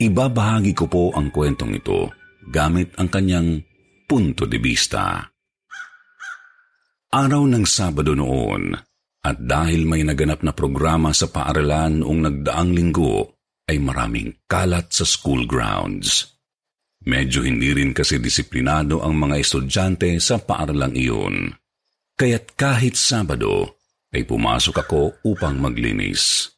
Ibabahagi 0.01 0.73
ko 0.73 0.89
po 0.89 1.13
ang 1.13 1.29
kwentong 1.29 1.77
ito 1.77 2.09
gamit 2.49 2.89
ang 2.97 3.13
kanyang 3.13 3.68
punto 4.09 4.49
de 4.49 4.57
vista. 4.57 5.21
Araw 7.13 7.45
ng 7.45 7.61
Sabado 7.61 8.17
noon, 8.17 8.73
at 9.21 9.37
dahil 9.37 9.85
may 9.85 10.01
naganap 10.01 10.41
na 10.41 10.49
programa 10.49 11.13
sa 11.13 11.29
paaralan 11.29 12.01
noong 12.01 12.19
nagdaang 12.25 12.73
linggo, 12.73 13.37
ay 13.69 13.77
maraming 13.77 14.33
kalat 14.49 14.89
sa 14.89 15.05
school 15.05 15.45
grounds. 15.45 16.25
Medyo 17.05 17.45
hindi 17.45 17.69
rin 17.69 17.93
kasi 17.93 18.17
disiplinado 18.17 19.05
ang 19.05 19.13
mga 19.13 19.45
estudyante 19.45 20.17
sa 20.17 20.41
paaralang 20.41 20.97
iyon. 20.97 21.53
Kaya't 22.17 22.57
kahit 22.57 22.97
Sabado, 22.97 23.77
ay 24.09 24.25
pumasok 24.25 24.89
ako 24.89 25.01
upang 25.21 25.61
maglinis. 25.61 26.49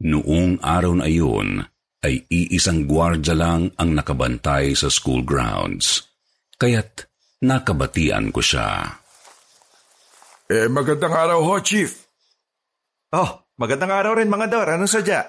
Noong 0.00 0.64
araw 0.64 0.96
na 0.96 1.12
iyon, 1.12 1.60
ay 2.00 2.24
iisang 2.32 2.88
gwardya 2.88 3.36
lang 3.36 3.68
ang 3.76 3.92
nakabantay 3.92 4.72
sa 4.72 4.88
school 4.88 5.20
grounds. 5.20 6.07
Kaya't 6.58 7.06
nakabatian 7.46 8.34
ko 8.34 8.42
siya. 8.42 8.98
Eh, 10.50 10.66
magandang 10.66 11.14
araw 11.14 11.38
ho, 11.38 11.54
Chief. 11.62 11.86
Oh, 13.14 13.46
magandang 13.62 13.94
araw 13.94 14.18
rin 14.18 14.26
mga 14.26 14.50
Dor. 14.50 14.68
Anong 14.74 14.90
sadya? 14.90 15.22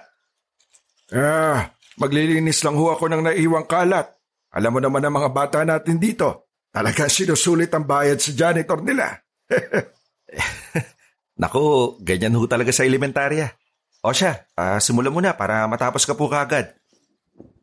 Ah, 1.13 1.69
maglilinis 2.01 2.65
lang 2.65 2.73
ho 2.73 2.89
ako 2.89 3.13
ng 3.13 3.21
naiwang 3.29 3.69
kalat. 3.69 4.09
Alam 4.57 4.73
mo 4.73 4.79
naman 4.81 5.05
ang 5.05 5.13
mga 5.21 5.29
bata 5.29 5.59
natin 5.61 6.01
dito. 6.01 6.49
Talaga 6.73 7.05
sinusulit 7.05 7.69
ang 7.77 7.85
bayad 7.85 8.17
sa 8.17 8.33
janitor 8.33 8.81
nila. 8.81 9.13
Naku, 11.41 11.97
ganyan 12.01 12.33
ho 12.37 12.49
talaga 12.49 12.73
sa 12.73 12.89
elementarya. 12.89 13.53
O 14.01 14.15
siya, 14.15 14.49
uh, 14.57 14.81
simulan 14.81 15.13
mo 15.13 15.21
na 15.21 15.37
para 15.37 15.67
matapos 15.69 16.09
ka 16.09 16.17
po 16.17 16.25
kagad. 16.25 16.73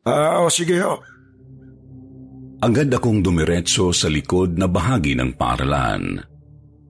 Ah, 0.07 0.39
o 0.39 0.47
sige 0.47 0.79
ho. 0.79 1.03
Agad 2.57 2.89
akong 2.89 3.21
dumiretso 3.21 3.93
sa 3.93 4.09
likod 4.09 4.57
na 4.57 4.65
bahagi 4.65 5.13
ng 5.13 5.37
paaralan. 5.37 6.17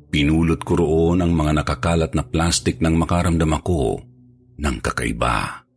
Pinulot 0.07 0.63
ko 0.63 0.79
roon 0.79 1.19
ang 1.19 1.35
mga 1.35 1.59
nakakalat 1.59 2.15
na 2.15 2.23
plastik 2.23 2.79
nang 2.79 2.95
makaramdam 2.95 3.51
ako 3.51 3.99
ng 4.55 4.75
kakaiba. 4.79 5.67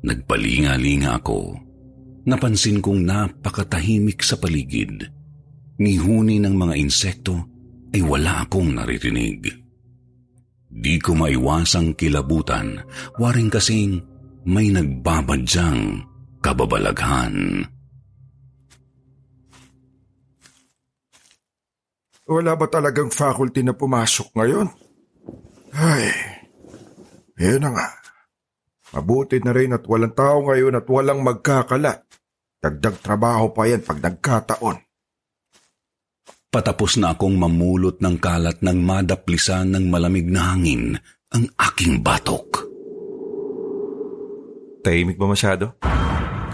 Nagpalinga-linga 0.00 1.20
ako. 1.20 1.52
Napansin 2.24 2.80
kong 2.80 3.04
napakatahimik 3.04 4.24
sa 4.24 4.40
paligid. 4.40 5.04
Ngihuni 5.76 6.40
ng 6.40 6.54
mga 6.56 6.74
insekto 6.80 7.36
ay 7.92 8.00
wala 8.00 8.48
akong 8.48 8.72
naririnig. 8.72 9.52
Di 10.72 10.96
ko 10.96 11.12
maiwasang 11.12 11.92
kilabutan, 11.92 12.80
waring 13.20 13.52
kasing 13.52 14.00
may 14.48 14.72
nagbabadyang 14.72 16.08
kababalaghan. 16.40 17.68
Wala 22.28 22.52
ba 22.60 22.68
talagang 22.68 23.08
faculty 23.08 23.64
na 23.64 23.72
pumasok 23.72 24.36
ngayon? 24.36 24.68
Ay, 25.72 26.12
yun 27.40 27.64
na 27.64 27.72
nga. 27.72 27.88
Mabuti 28.92 29.40
na 29.40 29.56
rin 29.56 29.72
at 29.72 29.84
walang 29.88 30.12
tao 30.12 30.44
ngayon 30.44 30.76
at 30.76 30.86
walang 30.88 31.24
magkakala. 31.24 32.04
Dagdag 32.60 33.00
trabaho 33.00 33.52
pa 33.56 33.64
yan 33.64 33.80
pag 33.80 34.04
nagkataon. 34.04 34.76
Patapos 36.48 36.96
na 36.96 37.12
akong 37.12 37.36
mamulot 37.36 38.00
ng 38.00 38.16
kalat 38.16 38.60
ng 38.64 38.78
madaplisan 38.80 39.72
ng 39.72 39.84
malamig 39.92 40.28
na 40.28 40.52
hangin 40.52 40.96
ang 41.32 41.44
aking 41.60 42.00
batok. 42.00 42.64
Tahimik 44.80 45.20
ba 45.20 45.28
masyado? 45.28 45.76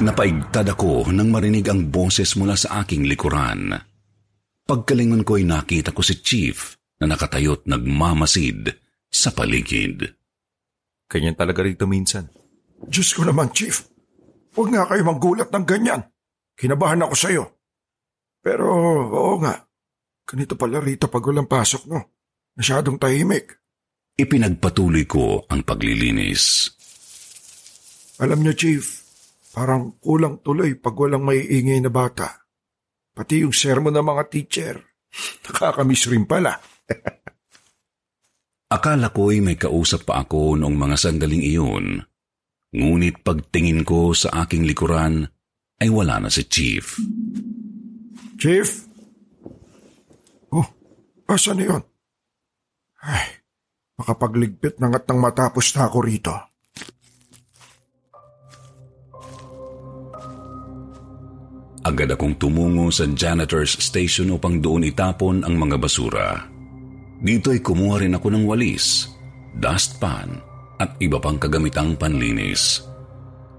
Napaigtad 0.02 0.66
ako 0.66 1.14
nang 1.14 1.30
marinig 1.30 1.70
ang 1.70 1.86
boses 1.86 2.34
mula 2.34 2.58
sa 2.58 2.82
aking 2.82 3.06
likuran. 3.06 3.93
Pagkalingon 4.64 5.28
ko 5.28 5.36
ay 5.36 5.44
nakita 5.44 5.92
ko 5.92 6.00
si 6.00 6.24
Chief 6.24 6.56
na 6.96 7.04
nakatayot 7.12 7.68
nagmamasid 7.68 8.72
sa 9.12 9.28
paligid. 9.28 10.08
Ganyan 11.04 11.36
talaga 11.36 11.60
rito 11.60 11.84
minsan. 11.84 12.32
Diyos 12.80 13.12
ko 13.12 13.28
naman, 13.28 13.52
Chief. 13.52 13.76
Huwag 14.56 14.72
nga 14.72 14.88
kayo 14.88 15.04
manggulat 15.04 15.52
ng 15.52 15.64
ganyan. 15.68 16.02
Kinabahan 16.56 17.04
ako 17.04 17.14
sa'yo. 17.14 17.44
Pero 18.40 18.64
oo 19.12 19.36
nga, 19.44 19.68
ganito 20.24 20.56
pala 20.56 20.80
rito 20.80 21.12
pag 21.12 21.24
walang 21.28 21.48
pasok, 21.48 21.82
no? 21.92 22.00
Masyadong 22.56 22.96
tahimik. 22.96 23.60
Ipinagpatuloy 24.16 25.04
ko 25.04 25.44
ang 25.50 25.60
paglilinis. 25.66 26.72
Alam 28.22 28.46
niyo, 28.46 28.54
Chief, 28.56 28.84
parang 29.52 29.98
kulang 30.00 30.40
tuloy 30.40 30.72
pag 30.78 30.96
walang 30.96 31.26
maiingay 31.26 31.82
na 31.82 31.90
bata. 31.90 32.43
Pati 33.14 33.46
yung 33.46 33.54
sermon 33.54 33.94
ng 33.94 34.02
mga 34.02 34.24
teacher. 34.26 34.74
Nakakamiss 35.46 36.10
rin 36.10 36.26
pala. 36.26 36.58
Akala 38.74 39.14
ko'y 39.14 39.38
may 39.38 39.54
kausap 39.54 40.02
pa 40.02 40.26
ako 40.26 40.58
noong 40.58 40.74
mga 40.74 40.96
sandaling 40.98 41.46
iyon. 41.46 42.02
Ngunit 42.74 43.22
pagtingin 43.22 43.86
ko 43.86 44.10
sa 44.18 44.42
aking 44.42 44.66
likuran 44.66 45.30
ay 45.78 45.86
wala 45.94 46.18
na 46.18 46.26
si 46.26 46.42
Chief. 46.50 46.82
Chief? 48.34 48.66
Oh, 50.50 50.66
asan 51.30 51.62
na 51.62 51.70
yun? 51.70 51.82
Ay, 52.98 53.46
makapagligpit 53.94 54.82
na 54.82 54.90
nga't 54.90 55.06
nang 55.06 55.22
matapos 55.22 55.70
na 55.78 55.86
ako 55.86 56.02
rito. 56.02 56.34
Agad 61.84 62.16
akong 62.16 62.40
tumungo 62.40 62.88
sa 62.88 63.04
janitor's 63.04 63.76
station 63.76 64.32
upang 64.32 64.56
doon 64.64 64.88
itapon 64.88 65.44
ang 65.44 65.60
mga 65.60 65.76
basura. 65.76 66.48
Dito 67.20 67.52
ay 67.52 67.60
kumuha 67.60 68.00
rin 68.00 68.16
ako 68.16 68.32
ng 68.32 68.44
walis, 68.48 69.12
dustpan 69.52 70.40
at 70.80 70.96
iba 71.04 71.20
pang 71.20 71.36
kagamitang 71.36 71.92
panlinis. 72.00 72.80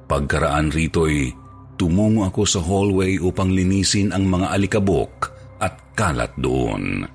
Pagkaraan 0.10 0.74
rito'y 0.74 1.30
tumungo 1.78 2.26
ako 2.26 2.42
sa 2.50 2.66
hallway 2.66 3.22
upang 3.22 3.54
linisin 3.54 4.10
ang 4.10 4.26
mga 4.26 4.58
alikabok 4.58 5.30
at 5.62 5.78
kalat 5.94 6.34
doon. 6.42 7.06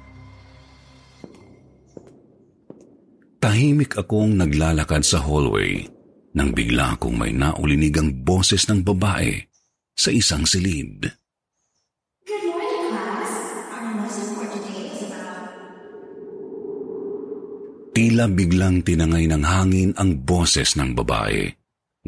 Tahimik 3.42 3.98
akong 3.98 4.38
naglalakad 4.38 5.02
sa 5.02 5.18
hallway 5.26 5.82
nang 6.38 6.54
bigla 6.54 6.94
akong 6.94 7.18
may 7.18 7.34
naulinigang 7.34 8.22
boses 8.22 8.70
ng 8.70 8.86
babae 8.86 9.49
sa 10.00 10.08
isang 10.08 10.48
silid. 10.48 11.12
Good 12.24 12.44
morning, 12.48 12.88
class. 12.88 13.32
Our 13.68 13.92
lesson 14.00 14.26
for 14.32 14.48
today 14.48 14.96
is 14.96 15.04
about... 15.04 15.52
Tila 17.92 18.32
biglang 18.32 18.80
tinangay 18.80 19.28
ng 19.28 19.44
hangin 19.44 19.92
ang 20.00 20.24
boses 20.24 20.80
ng 20.80 20.96
babae. 20.96 21.52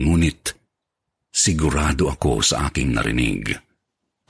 Ngunit 0.00 0.56
sigurado 1.28 2.08
ako 2.08 2.40
sa 2.40 2.72
aking 2.72 2.96
narinig. 2.96 3.60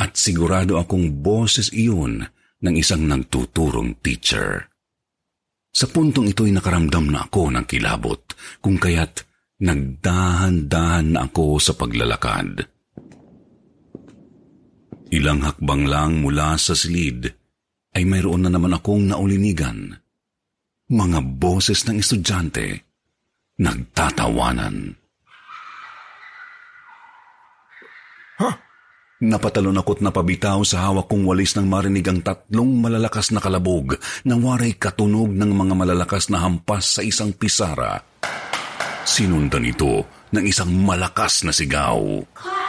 At 0.03 0.19
sigurado 0.19 0.83
akong 0.83 1.23
boses 1.23 1.71
iyon 1.71 2.27
ng 2.67 2.75
isang 2.75 3.07
nagtuturong 3.07 4.03
teacher. 4.03 4.67
Sa 5.71 5.87
puntong 5.87 6.35
ito'y 6.35 6.51
nakaramdam 6.51 7.15
na 7.15 7.31
ako 7.31 7.55
ng 7.55 7.65
kilabot, 7.71 8.35
kung 8.59 8.75
kaya't 8.75 9.23
nagdahan-dahan 9.63 11.15
na 11.15 11.31
ako 11.31 11.63
sa 11.63 11.79
paglalakad. 11.79 12.72
Ilang 15.13 15.45
hakbang 15.45 15.85
lang 15.85 16.25
mula 16.25 16.57
sa 16.57 16.73
silid 16.73 17.29
ay 17.93 18.09
mayroon 18.09 18.49
na 18.49 18.51
naman 18.51 18.73
akong 18.73 19.13
naulinigan. 19.13 20.01
Mga 20.89 21.21
boses 21.37 21.85
ng 21.85 22.01
estudyante 22.01 22.89
nagtatawanan. 23.61 24.97
Napatalon 29.23 29.79
ako't 29.79 30.03
napabitaw 30.03 30.67
sa 30.67 30.91
hawak 30.91 31.07
kong 31.07 31.23
walis 31.23 31.55
nang 31.55 31.71
marinig 31.71 32.03
ang 32.11 32.27
tatlong 32.27 32.75
malalakas 32.83 33.31
na 33.31 33.39
kalabog 33.39 33.95
na 34.27 34.35
waray 34.35 34.75
katunog 34.75 35.31
ng 35.31 35.53
mga 35.55 35.75
malalakas 35.79 36.27
na 36.27 36.43
hampas 36.43 36.99
sa 36.99 37.07
isang 37.07 37.31
pisara. 37.31 38.03
Sinundan 39.07 39.63
ito 39.63 40.03
ng 40.35 40.43
isang 40.43 40.75
malakas 40.75 41.47
na 41.47 41.55
sigaw. 41.55 42.03
Class, 42.35 42.62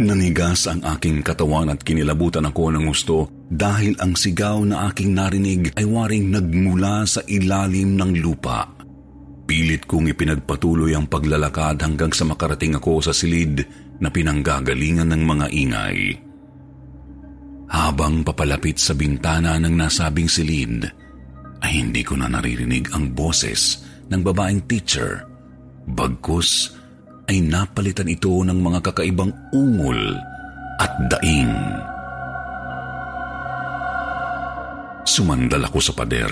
Nanigas 0.00 0.64
ang 0.64 0.80
aking 0.96 1.20
katawan 1.20 1.68
at 1.68 1.84
kinilabutan 1.84 2.48
ako 2.48 2.72
ng 2.72 2.88
gusto 2.88 3.28
dahil 3.52 4.00
ang 4.00 4.16
sigaw 4.16 4.64
na 4.64 4.88
aking 4.88 5.12
narinig 5.12 5.76
ay 5.76 5.84
waring 5.84 6.32
nagmula 6.32 7.04
sa 7.04 7.20
ilalim 7.28 8.00
ng 8.00 8.16
lupa. 8.24 8.64
Pilit 9.44 9.84
kong 9.84 10.08
ipinagpatuloy 10.08 10.96
ang 10.96 11.04
paglalakad 11.04 11.84
hanggang 11.84 12.16
sa 12.16 12.24
makarating 12.24 12.80
ako 12.80 13.04
sa 13.04 13.12
silid 13.12 13.60
na 14.00 14.08
pinanggagalingan 14.08 15.12
ng 15.12 15.20
mga 15.20 15.46
ingay. 15.52 15.98
Habang 17.68 18.24
papalapit 18.24 18.80
sa 18.80 18.96
bintana 18.96 19.60
ng 19.60 19.74
nasabing 19.76 20.32
silid, 20.32 20.88
ay 21.60 21.76
hindi 21.76 22.00
ko 22.00 22.16
na 22.16 22.24
naririnig 22.24 22.88
ang 22.96 23.12
boses 23.12 23.84
ng 24.08 24.24
babaeng 24.24 24.64
teacher. 24.64 25.28
Bagkus 25.84 26.79
ay 27.30 27.38
napalitan 27.46 28.10
ito 28.10 28.42
ng 28.42 28.58
mga 28.58 28.90
kakaibang 28.90 29.30
ungol 29.54 30.18
at 30.82 30.92
daing. 31.14 31.54
Sumandal 35.06 35.62
ako 35.70 35.78
sa 35.78 35.94
pader. 35.94 36.30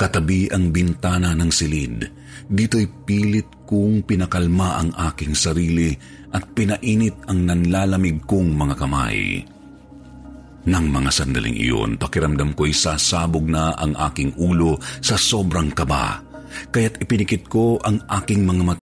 Katabi 0.00 0.48
ang 0.48 0.72
bintana 0.72 1.36
ng 1.36 1.52
silid. 1.52 2.08
Dito'y 2.48 3.04
pilit 3.04 3.68
kong 3.68 4.08
pinakalma 4.08 4.80
ang 4.80 4.90
aking 5.12 5.36
sarili 5.36 5.92
at 6.32 6.48
pinainit 6.56 7.28
ang 7.28 7.44
nanlalamig 7.44 8.24
kong 8.24 8.56
mga 8.56 8.74
kamay. 8.80 9.44
Nang 10.62 10.86
mga 10.90 11.10
sandaling 11.12 11.54
iyon, 11.54 12.00
pakiramdam 12.00 12.56
ko'y 12.56 12.72
sasabog 12.72 13.46
na 13.46 13.76
ang 13.76 13.94
aking 14.10 14.32
ulo 14.40 14.80
sa 15.02 15.14
sobrang 15.14 15.70
kaba. 15.70 16.22
Kaya't 16.72 17.02
ipinikit 17.02 17.46
ko 17.52 17.78
ang 17.82 18.00
aking 18.08 18.42
mga 18.42 18.62
mata. 18.64 18.81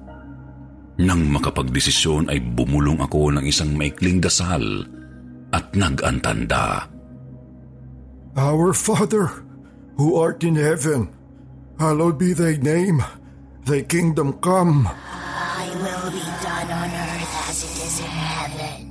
Nang 1.01 1.33
makapagdesisyon 1.33 2.29
ay 2.29 2.37
bumulong 2.53 3.01
ako 3.01 3.33
ng 3.33 3.45
isang 3.49 3.73
maikling 3.73 4.21
dasal 4.21 4.85
at 5.49 5.73
nag-antanda. 5.73 6.85
Our 8.37 8.71
Father, 8.77 9.41
who 9.97 10.15
art 10.21 10.45
in 10.45 10.55
heaven, 10.55 11.09
hallowed 11.81 12.21
be 12.21 12.37
thy 12.37 12.55
name. 12.61 13.01
Thy 13.65 13.81
kingdom 13.81 14.37
come. 14.45 14.85
Thy 14.85 15.67
will 15.81 16.07
be 16.13 16.25
done 16.45 16.69
on 16.69 16.89
earth 16.93 17.33
as 17.49 17.59
it 17.65 17.75
is 17.81 17.95
in 18.01 18.13
heaven. 18.13 18.81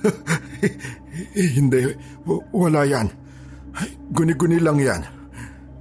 Hindi, 1.60 1.80
w- 2.24 2.44
wala 2.56 2.88
yan. 2.88 3.08
Guni-guni 4.16 4.58
lang 4.64 4.80
yan. 4.80 5.02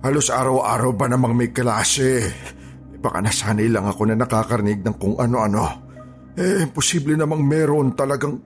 Halos 0.03 0.27
araw-araw 0.27 0.91
ba 0.95 1.07
namang 1.07 1.35
may 1.35 1.51
klase? 1.55 2.31
Baka 2.99 3.23
nasanay 3.23 3.71
lang 3.71 3.87
ako 3.87 4.11
na 4.11 4.15
nakakarinig 4.19 4.83
ng 4.83 4.95
kung 4.99 5.15
ano-ano. 5.15 5.87
Eh, 6.35 6.67
posible 6.71 7.15
namang 7.15 7.43
meron 7.43 7.95
talagang 7.95 8.39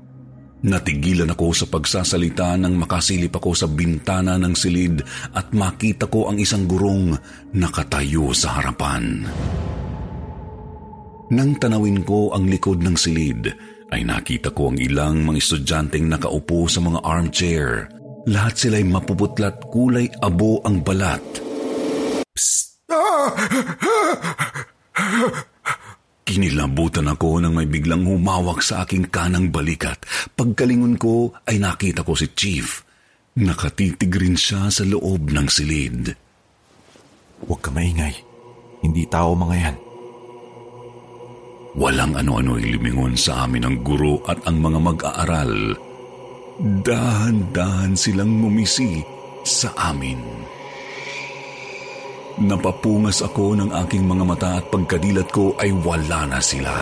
Natigilan 0.64 1.28
ako 1.28 1.52
sa 1.52 1.68
pagsasalita 1.68 2.56
nang 2.56 2.80
makasilip 2.80 3.36
ako 3.36 3.52
sa 3.52 3.68
bintana 3.68 4.40
ng 4.40 4.56
silid 4.56 5.04
at 5.36 5.52
makita 5.52 6.08
ko 6.08 6.32
ang 6.32 6.40
isang 6.40 6.64
gurong 6.64 7.12
nakatayo 7.52 8.32
sa 8.32 8.56
harapan. 8.56 9.28
Nang 11.36 11.60
tanawin 11.60 12.08
ko 12.08 12.32
ang 12.32 12.48
likod 12.48 12.80
ng 12.80 12.96
silid, 12.96 13.52
ay 13.92 14.08
nakita 14.08 14.56
ko 14.56 14.72
ang 14.72 14.80
ilang 14.80 15.28
mga 15.28 15.44
estudyanteng 15.44 16.08
nakaupo 16.08 16.72
sa 16.72 16.80
mga 16.80 17.04
armchair. 17.04 17.92
Lahat 18.32 18.56
sila'y 18.56 18.88
mapuputlat 18.88 19.68
kulay 19.68 20.08
abo 20.24 20.64
ang 20.64 20.80
balat. 20.80 21.44
Kinilabutan 26.24 27.06
ako 27.14 27.44
nang 27.44 27.54
may 27.54 27.70
biglang 27.70 28.08
humawak 28.08 28.64
sa 28.66 28.88
aking 28.88 29.12
kanang 29.14 29.54
balikat. 29.54 30.02
Pagkalingon 30.34 30.98
ko 30.98 31.30
ay 31.46 31.62
nakita 31.62 32.02
ko 32.02 32.18
si 32.18 32.32
Chief. 32.34 32.82
Nakatitig 33.38 34.14
rin 34.14 34.34
siya 34.34 34.70
sa 34.74 34.82
loob 34.86 35.30
ng 35.30 35.48
silid. 35.50 36.10
Huwag 37.44 37.60
ka 37.60 37.70
maingay. 37.70 38.16
Hindi 38.82 39.04
tao 39.10 39.38
mga 39.38 39.56
yan. 39.58 39.78
Walang 41.74 42.14
ano-ano 42.14 42.62
ilimingon 42.62 43.18
sa 43.18 43.50
amin 43.50 43.66
ng 43.66 43.78
guro 43.82 44.22
at 44.30 44.38
ang 44.46 44.62
mga 44.62 44.80
mag-aaral. 44.80 45.54
Dahan-dahan 46.62 47.98
silang 47.98 48.30
mumisi 48.30 49.02
sa 49.42 49.74
amin. 49.90 50.22
Napapungas 52.42 53.22
ako 53.22 53.54
ng 53.54 53.70
aking 53.86 54.10
mga 54.10 54.24
mata 54.26 54.50
at 54.58 54.66
pagkadilat 54.74 55.30
ko 55.30 55.54
ay 55.62 55.70
wala 55.70 56.26
na 56.26 56.42
sila. 56.42 56.74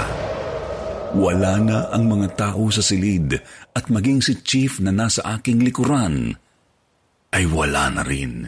Wala 1.11 1.59
na 1.59 1.77
ang 1.91 2.07
mga 2.07 2.39
tao 2.39 2.71
sa 2.71 2.79
silid 2.79 3.35
at 3.75 3.91
maging 3.91 4.23
si 4.23 4.39
Chief 4.39 4.79
na 4.79 4.95
nasa 4.95 5.19
aking 5.35 5.59
likuran 5.59 6.31
ay 7.35 7.43
wala 7.51 7.91
na 7.91 8.03
rin. 8.07 8.47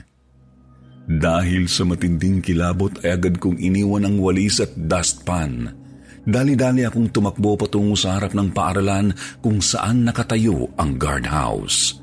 Dahil 1.04 1.68
sa 1.68 1.84
matinding 1.84 2.40
kilabot 2.40 3.04
ay 3.04 3.20
agad 3.20 3.36
kong 3.36 3.60
iniwan 3.60 4.08
ang 4.08 4.24
walis 4.24 4.64
at 4.64 4.72
dustpan. 4.72 5.76
Dali-dali 6.24 6.88
akong 6.88 7.12
tumakbo 7.12 7.60
patungo 7.60 8.00
sa 8.00 8.16
harap 8.16 8.32
ng 8.32 8.56
paaralan 8.56 9.12
kung 9.44 9.60
saan 9.60 10.08
nakatayo 10.08 10.72
ang 10.80 10.96
guardhouse. 10.96 12.00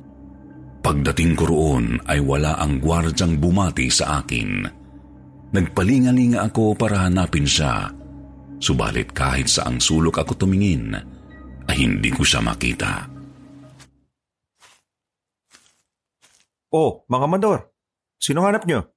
Pagdating 0.84 1.32
ko 1.40 1.44
roon 1.48 1.96
ay 2.04 2.20
wala 2.20 2.60
ang 2.60 2.84
gwardyang 2.84 3.40
bumati 3.40 3.88
sa 3.88 4.20
akin. 4.20 4.79
Nagpalingalinga 5.50 6.46
ako 6.46 6.78
para 6.78 7.10
hanapin 7.10 7.42
siya. 7.42 7.90
Subalit 8.62 9.10
kahit 9.10 9.50
saang 9.50 9.82
sulok 9.82 10.22
ako 10.22 10.46
tumingin, 10.46 10.94
ay 11.66 11.76
hindi 11.76 12.14
ko 12.14 12.22
siya 12.22 12.38
makita. 12.38 13.08
Oh, 16.70 17.02
mga 17.10 17.26
mandor. 17.26 17.58
Sino 18.14 18.46
hanap 18.46 18.62
nyo? 18.62 18.94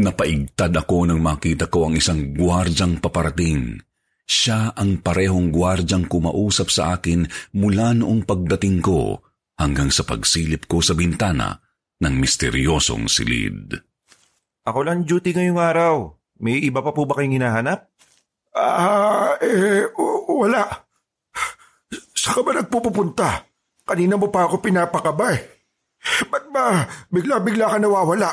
Napaigtad 0.00 0.72
ako 0.72 1.12
nang 1.12 1.20
makita 1.20 1.68
ko 1.68 1.92
ang 1.92 2.00
isang 2.00 2.32
gwardyang 2.32 2.96
paparating. 3.04 3.76
Siya 4.24 4.72
ang 4.72 5.04
parehong 5.04 5.52
gwardyang 5.52 6.08
kumausap 6.08 6.72
sa 6.72 6.96
akin 6.96 7.28
mula 7.52 7.92
noong 7.92 8.24
pagdating 8.24 8.80
ko 8.80 9.20
hanggang 9.60 9.92
sa 9.92 10.08
pagsilip 10.08 10.64
ko 10.64 10.80
sa 10.80 10.96
bintana 10.96 11.60
ng 12.00 12.14
misteryosong 12.16 13.12
silid. 13.12 13.91
Ako 14.62 14.86
lang 14.86 15.02
duty 15.02 15.34
ngayong 15.34 15.58
araw. 15.58 15.94
May 16.38 16.62
iba 16.62 16.82
pa 16.82 16.94
po 16.94 17.02
ba 17.06 17.18
kayong 17.18 17.38
hinahanap? 17.38 17.86
Ah, 18.54 19.34
eh, 19.42 19.90
w- 19.90 20.46
wala. 20.46 20.62
Saan 22.14 22.34
ka 22.38 22.40
ba 22.46 22.50
nagpupunta? 22.54 23.28
Kanina 23.82 24.14
mo 24.14 24.30
pa 24.30 24.46
ako 24.46 24.62
pinapakaba 24.62 25.34
eh. 25.34 25.42
Ba't 26.30 26.50
ba 26.50 26.86
bigla-bigla 27.10 27.74
ka 27.74 27.78
nawawala? 27.78 28.30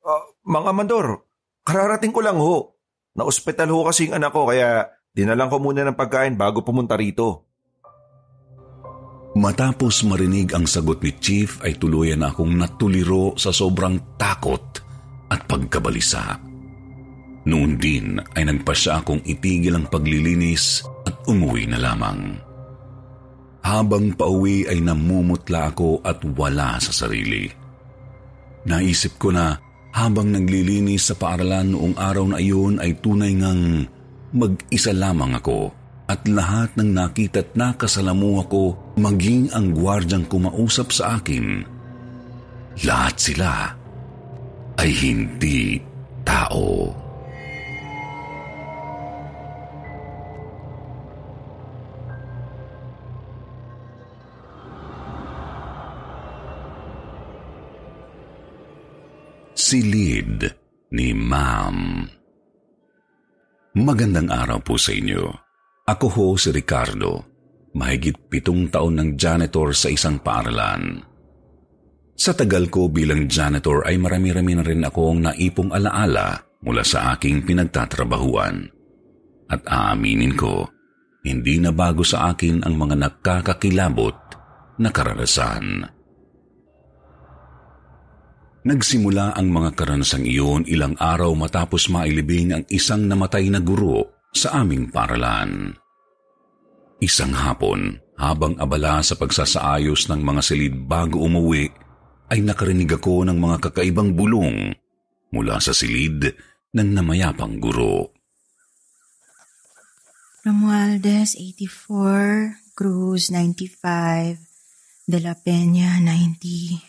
Ah, 0.00 0.24
mga 0.42 0.70
mandor, 0.72 1.06
kararating 1.62 2.10
ko 2.10 2.24
lang 2.24 2.40
ho. 2.40 2.74
Na-ospital 3.14 3.68
ho 3.70 3.86
kasi 3.86 4.08
yung 4.08 4.16
anak 4.16 4.32
ko 4.32 4.48
kaya 4.48 4.88
dinalang 5.12 5.50
ko 5.50 5.60
muna 5.60 5.84
ng 5.84 5.98
pagkain 5.98 6.34
bago 6.40 6.64
pumunta 6.64 6.96
rito. 6.96 7.49
Matapos 9.30 10.02
marinig 10.10 10.50
ang 10.58 10.66
sagot 10.66 11.06
ni 11.06 11.14
Chief 11.22 11.62
ay 11.62 11.78
tuluyan 11.78 12.26
na 12.26 12.34
akong 12.34 12.50
natuliro 12.50 13.38
sa 13.38 13.54
sobrang 13.54 14.18
takot 14.18 14.82
at 15.30 15.46
pagkabalisa. 15.46 16.34
Noon 17.46 17.78
din 17.78 18.18
ay 18.18 18.42
nagpasya 18.42 19.00
akong 19.00 19.22
itigil 19.22 19.78
ang 19.78 19.86
paglilinis 19.86 20.82
at 21.06 21.14
umuwi 21.30 21.70
na 21.70 21.78
lamang. 21.78 22.42
Habang 23.62 24.18
pauwi 24.18 24.66
ay 24.66 24.82
namumutla 24.82 25.70
ako 25.70 26.02
at 26.02 26.26
wala 26.34 26.82
sa 26.82 26.90
sarili. 26.90 27.46
Naisip 28.66 29.14
ko 29.14 29.30
na 29.30 29.54
habang 29.94 30.34
naglilinis 30.34 31.06
sa 31.06 31.14
paaralan 31.14 31.70
noong 31.70 31.94
araw 31.94 32.34
na 32.34 32.38
iyon 32.42 32.82
ay 32.82 32.98
tunay 32.98 33.30
ngang 33.38 33.86
mag-isa 34.34 34.90
lamang 34.90 35.38
ako 35.38 35.79
at 36.10 36.26
lahat 36.26 36.74
ng 36.74 36.90
nakita 36.90 37.46
at 37.46 37.54
nakasalamuha 37.54 38.42
ko 38.50 38.74
maging 38.98 39.46
ang 39.54 39.70
gwardyang 39.70 40.26
kumausap 40.26 40.90
sa 40.90 41.22
akin. 41.22 41.62
Lahat 42.82 43.14
sila 43.14 43.70
ay 44.74 44.90
hindi 44.90 45.78
tao. 46.26 46.90
Silid 59.54 60.50
ni 60.90 61.14
Ma'am. 61.14 62.02
Magandang 63.78 64.26
araw 64.34 64.58
po 64.58 64.74
sa 64.74 64.90
inyo. 64.90 65.49
Ako 65.90 66.06
ho 66.06 66.26
si 66.38 66.54
Ricardo, 66.54 67.26
mahigit 67.74 68.30
pitong 68.30 68.70
taon 68.70 68.94
ng 68.94 69.10
janitor 69.18 69.74
sa 69.74 69.90
isang 69.90 70.22
paaralan. 70.22 71.02
Sa 72.14 72.30
tagal 72.30 72.70
ko 72.70 72.86
bilang 72.86 73.26
janitor 73.26 73.82
ay 73.82 73.98
marami-rami 73.98 74.54
na 74.54 74.62
rin 74.62 74.86
akong 74.86 75.18
naipong 75.18 75.74
alaala 75.74 76.46
mula 76.62 76.86
sa 76.86 77.10
aking 77.16 77.42
pinagtatrabahuan. 77.42 78.70
At 79.50 79.66
aaminin 79.66 80.38
ko, 80.38 80.70
hindi 81.26 81.58
na 81.58 81.74
bago 81.74 82.06
sa 82.06 82.30
akin 82.30 82.62
ang 82.62 82.78
mga 82.78 82.94
nakakakilabot 82.94 84.14
na 84.78 84.94
karanasan. 84.94 85.90
Nagsimula 88.62 89.34
ang 89.34 89.48
mga 89.50 89.74
karanasang 89.74 90.22
iyon 90.22 90.70
ilang 90.70 90.94
araw 91.02 91.34
matapos 91.34 91.90
mailibing 91.90 92.54
ang 92.54 92.64
isang 92.70 93.10
namatay 93.10 93.50
na 93.50 93.58
guro 93.58 94.19
sa 94.34 94.62
aming 94.62 94.90
paralan. 94.90 95.74
Isang 97.00 97.32
hapon, 97.32 97.96
habang 98.20 98.60
abala 98.60 99.00
sa 99.00 99.16
pagsasaayos 99.16 100.12
ng 100.12 100.20
mga 100.20 100.40
silid 100.44 100.74
bago 100.84 101.24
umuwi, 101.24 101.72
ay 102.28 102.44
nakarinig 102.44 102.92
ako 102.92 103.24
ng 103.24 103.40
mga 103.40 103.56
kakaibang 103.70 104.12
bulong 104.12 104.76
mula 105.32 105.56
sa 105.58 105.72
silid 105.72 106.28
ng 106.76 106.88
namayapang 106.92 107.56
guro. 107.58 108.12
Romualdez, 110.44 111.36
84. 111.36 112.76
Cruz, 112.76 113.32
95. 113.32 114.40
De 115.08 115.18
La 115.20 115.34
Peña, 115.36 115.98
90. 115.98 116.80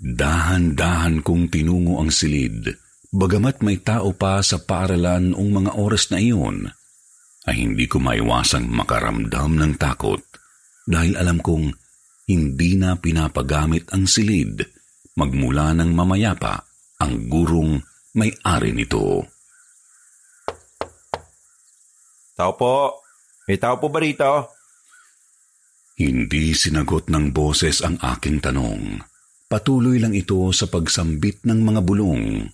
Dahan-dahan 0.00 1.20
kong 1.20 1.52
tinungo 1.52 2.00
ang 2.00 2.08
silid, 2.08 2.79
bagamat 3.10 3.62
may 3.62 3.78
tao 3.82 4.14
pa 4.14 4.38
sa 4.42 4.62
paaralan 4.62 5.34
noong 5.34 5.50
mga 5.50 5.70
oras 5.78 6.10
na 6.14 6.18
iyon, 6.22 6.70
ay 7.46 7.56
hindi 7.66 7.90
ko 7.90 7.98
maiwasang 7.98 8.70
makaramdam 8.70 9.58
ng 9.58 9.72
takot 9.78 10.22
dahil 10.86 11.18
alam 11.18 11.42
kong 11.42 11.74
hindi 12.30 12.78
na 12.78 12.94
pinapagamit 12.94 13.90
ang 13.90 14.06
silid 14.06 14.62
magmula 15.18 15.74
ng 15.74 15.90
mamayapa 15.90 16.62
ang 17.00 17.26
gurong 17.26 17.80
may-ari 18.14 18.70
nito. 18.76 19.26
Tao 22.36 22.52
po. 22.56 23.04
May 23.44 23.58
tao 23.58 23.76
po 23.76 23.90
ba 23.90 23.98
rito? 24.00 24.54
Hindi 26.00 26.56
sinagot 26.56 27.12
ng 27.12 27.34
boses 27.34 27.84
ang 27.84 28.00
aking 28.00 28.40
tanong. 28.40 29.02
Patuloy 29.50 29.98
lang 29.98 30.14
ito 30.16 30.48
sa 30.54 30.70
pagsambit 30.70 31.44
ng 31.44 31.60
mga 31.60 31.80
bulong. 31.84 32.46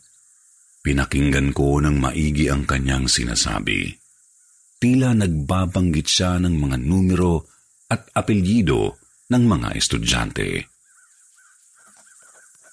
Pinakinggan 0.87 1.51
ko 1.51 1.83
ng 1.83 1.99
maigi 1.99 2.47
ang 2.47 2.63
kanyang 2.63 3.11
sinasabi. 3.11 3.91
Tila 4.79 5.19
nagbabanggit 5.19 6.07
siya 6.07 6.39
ng 6.39 6.63
mga 6.63 6.79
numero 6.79 7.43
at 7.91 8.07
apelyido 8.15 8.95
ng 9.27 9.43
mga 9.51 9.75
estudyante. 9.75 10.71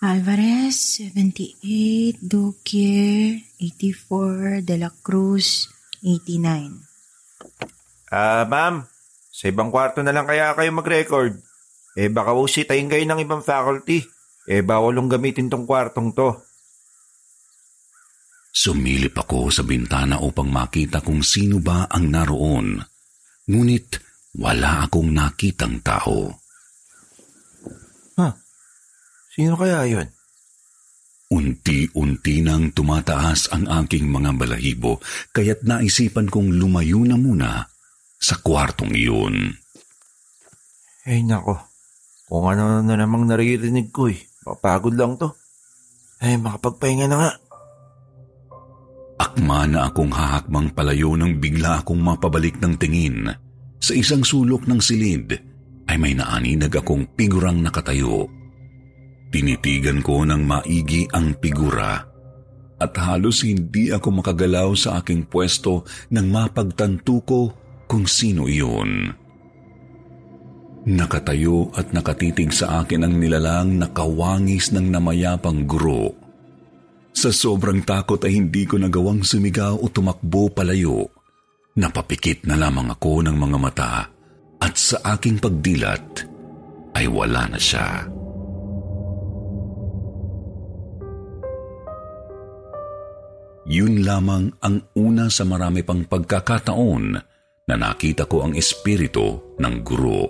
Alvarez, 0.06 1.02
78, 1.02 2.22
Duque, 2.22 3.50
84, 3.58 4.62
De 4.62 4.78
La 4.78 4.94
Cruz, 4.94 5.74
89. 6.06 8.14
Ah, 8.14 8.46
ma'am, 8.46 8.86
sa 9.34 9.50
ibang 9.50 9.74
kwarto 9.74 10.06
na 10.06 10.14
lang 10.14 10.30
kaya 10.30 10.54
kayo 10.54 10.70
mag-record. 10.70 11.34
Eh 11.98 12.14
baka 12.14 12.38
usitayin 12.38 12.94
kayo 12.94 13.10
ng 13.10 13.26
ibang 13.26 13.42
faculty. 13.42 14.06
Eh 14.46 14.62
bawalong 14.62 15.10
gamitin 15.10 15.50
tong 15.50 15.66
kwartong 15.66 16.14
to. 16.14 16.53
Sumilip 18.54 19.18
ako 19.18 19.50
sa 19.50 19.66
bintana 19.66 20.22
upang 20.22 20.54
makita 20.54 21.02
kung 21.02 21.26
sino 21.26 21.58
ba 21.58 21.90
ang 21.90 22.14
naroon. 22.14 22.78
Ngunit 23.50 23.98
wala 24.38 24.86
akong 24.86 25.10
nakitang 25.10 25.82
tao. 25.82 26.44
Sino 29.34 29.58
kaya 29.58 29.90
yon? 29.90 30.08
Unti-unti 31.34 32.46
nang 32.46 32.70
tumataas 32.70 33.50
ang 33.50 33.66
aking 33.66 34.06
mga 34.06 34.38
balahibo, 34.38 35.02
kaya't 35.34 35.66
naisipan 35.66 36.30
kong 36.30 36.54
lumayo 36.54 37.02
na 37.02 37.18
muna 37.18 37.66
sa 38.22 38.38
kwartong 38.38 38.94
iyon. 38.94 39.58
Ay 41.10 41.26
nako, 41.26 41.58
kung 42.30 42.46
ano 42.46 42.86
na 42.86 42.94
namang 42.94 43.26
naririnig 43.26 43.90
ko 43.90 44.14
eh. 44.14 44.22
Mapagod 44.46 44.94
lang 44.94 45.18
to. 45.18 45.34
Ay, 46.22 46.38
makapagpahinga 46.38 47.10
na 47.10 47.18
nga. 47.18 47.32
Akma 49.24 49.64
na 49.72 49.88
akong 49.88 50.12
hahakbang 50.12 50.76
palayo 50.76 51.16
nang 51.16 51.40
bigla 51.40 51.80
akong 51.80 52.04
mapabalik 52.04 52.60
ng 52.60 52.76
tingin. 52.76 53.32
Sa 53.80 53.96
isang 53.96 54.28
sulok 54.28 54.68
ng 54.68 54.84
silid 54.84 55.32
ay 55.88 55.96
may 55.96 56.12
naaninag 56.12 56.76
akong 56.76 57.08
pigurang 57.16 57.64
nakatayo. 57.64 58.28
Tinitigan 59.32 60.04
ko 60.04 60.28
ng 60.28 60.44
maigi 60.44 61.08
ang 61.16 61.40
figura 61.40 62.04
at 62.84 62.94
halos 63.00 63.48
hindi 63.48 63.96
ako 63.96 64.20
makagalaw 64.20 64.76
sa 64.76 65.00
aking 65.00 65.32
pwesto 65.32 65.88
nang 66.12 66.28
mapagtanto 66.28 67.24
ko 67.24 67.42
kung 67.88 68.04
sino 68.04 68.52
iyon. 68.52 69.08
Nakatayo 70.84 71.72
at 71.72 71.96
nakatitig 71.96 72.52
sa 72.52 72.84
akin 72.84 73.08
ang 73.08 73.16
nilalang 73.16 73.80
na 73.80 73.88
kawangis 73.88 74.76
ng 74.76 74.92
namayapang 74.92 75.64
guro. 75.64 76.23
Sa 77.14 77.30
sobrang 77.30 77.86
takot 77.86 78.18
ay 78.26 78.34
hindi 78.42 78.66
ko 78.66 78.82
nagawang 78.82 79.22
sumigaw 79.22 79.78
o 79.78 79.86
tumakbo 79.86 80.50
palayo. 80.50 81.06
Napapikit 81.78 82.50
na 82.50 82.58
lamang 82.58 82.90
ako 82.90 83.22
ng 83.30 83.38
mga 83.38 83.58
mata 83.62 83.94
at 84.58 84.74
sa 84.74 84.98
aking 85.14 85.38
pagdilat 85.38 86.26
ay 86.98 87.06
wala 87.06 87.54
na 87.54 87.60
siya. 87.62 88.10
Yun 93.64 94.04
lamang 94.04 94.50
ang 94.60 94.92
una 94.98 95.32
sa 95.32 95.48
marami 95.48 95.86
pang 95.86 96.04
pagkakataon 96.04 97.06
na 97.64 97.76
nakita 97.80 98.28
ko 98.28 98.44
ang 98.44 98.58
espiritu 98.58 99.56
ng 99.62 99.76
guro. 99.86 100.24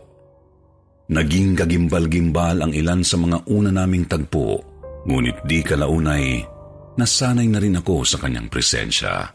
Naging 1.10 1.58
kagimbal-gimbal 1.58 2.62
ang 2.62 2.72
ilan 2.76 3.02
sa 3.02 3.17
mga 3.17 3.50
una 3.50 3.74
naming 3.74 4.06
tagpo, 4.06 4.62
ngunit 5.10 5.43
di 5.50 5.60
kalaunay 5.65 6.52
nasanay 6.99 7.47
na 7.49 7.60
rin 7.62 7.79
ako 7.79 8.06
sa 8.06 8.17
kanyang 8.21 8.49
presensya. 8.49 9.32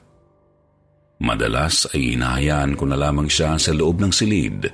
Madalas 1.19 1.91
ay 1.91 2.15
inahayaan 2.15 2.79
ko 2.79 2.87
na 2.87 2.95
lamang 2.95 3.27
siya 3.27 3.59
sa 3.59 3.75
loob 3.75 3.99
ng 3.99 4.13
silid 4.15 4.71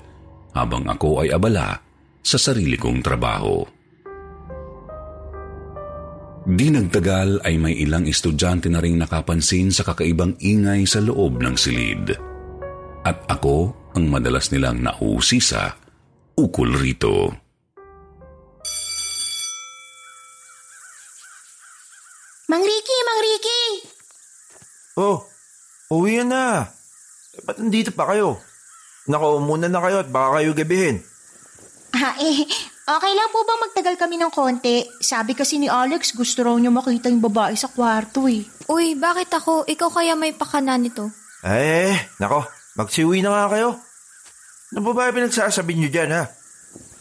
habang 0.53 0.85
ako 0.85 1.25
ay 1.25 1.33
abala 1.33 1.81
sa 2.20 2.37
sarili 2.37 2.77
kong 2.77 3.01
trabaho. 3.01 3.64
Di 6.44 6.68
nagtagal 6.68 7.40
ay 7.40 7.57
may 7.57 7.73
ilang 7.81 8.05
estudyante 8.05 8.68
na 8.68 8.85
ring 8.85 9.01
nakapansin 9.01 9.73
sa 9.73 9.81
kakaibang 9.81 10.37
ingay 10.44 10.85
sa 10.85 11.01
loob 11.01 11.40
ng 11.40 11.57
silid. 11.57 12.12
At 13.01 13.25
ako 13.33 13.73
ang 13.97 14.12
madalas 14.12 14.53
nilang 14.53 14.85
nausisa 14.85 15.73
ukol 16.37 16.77
rito. 16.77 17.43
Mang 22.55 22.62
Ricky, 22.62 22.99
Mang 23.03 23.21
Ricky! 23.27 23.62
Oh, 24.95 25.27
uwi 25.90 26.23
na. 26.23 26.71
Eh, 27.35 27.43
ba't 27.43 27.59
nandito 27.59 27.90
pa 27.90 28.07
kayo? 28.07 28.38
Nako, 29.11 29.43
muna 29.43 29.67
na 29.67 29.83
kayo 29.83 29.99
at 29.99 30.07
baka 30.07 30.38
kayo 30.38 30.55
gabihin. 30.55 31.03
Ah, 31.99 32.14
eh, 32.23 32.47
okay 32.87 33.12
lang 33.19 33.35
po 33.35 33.43
ba 33.43 33.59
magtagal 33.59 33.99
kami 33.99 34.23
ng 34.23 34.31
konti? 34.31 34.87
Sabi 35.03 35.35
kasi 35.35 35.59
ni 35.59 35.67
Alex, 35.67 36.14
gusto 36.14 36.47
raw 36.47 36.55
niya 36.55 36.71
makita 36.71 37.11
yung 37.11 37.27
babae 37.27 37.59
sa 37.59 37.67
kwarto 37.75 38.31
eh. 38.31 38.47
Uy, 38.71 38.95
bakit 38.95 39.35
ako? 39.35 39.67
Ikaw 39.67 39.90
kaya 39.90 40.14
may 40.14 40.31
pakana 40.31 40.79
nito? 40.79 41.11
Eh, 41.43 41.90
nako, 42.23 42.47
magsiuwi 42.79 43.19
na 43.19 43.35
nga 43.35 43.51
kayo. 43.51 43.83
Ano 44.71 44.79
ba 44.79 44.90
ba 44.95 45.11
pinagsasabi 45.11 45.75
niyo 45.75 45.90
dyan, 45.90 46.23
ha? 46.23 46.31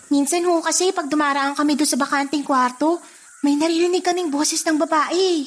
Minsan 0.09 0.49
ho 0.49 0.65
kasi 0.65 0.89
pag 0.97 1.05
dumaraan 1.05 1.53
kami 1.53 1.77
doon 1.77 1.89
sa 1.93 2.01
bakanting 2.01 2.41
kwarto, 2.41 2.97
may 3.43 3.59
naririnig 3.59 4.01
kaming 4.01 4.31
boses 4.31 4.63
ng 4.63 4.79
babae. 4.79 5.45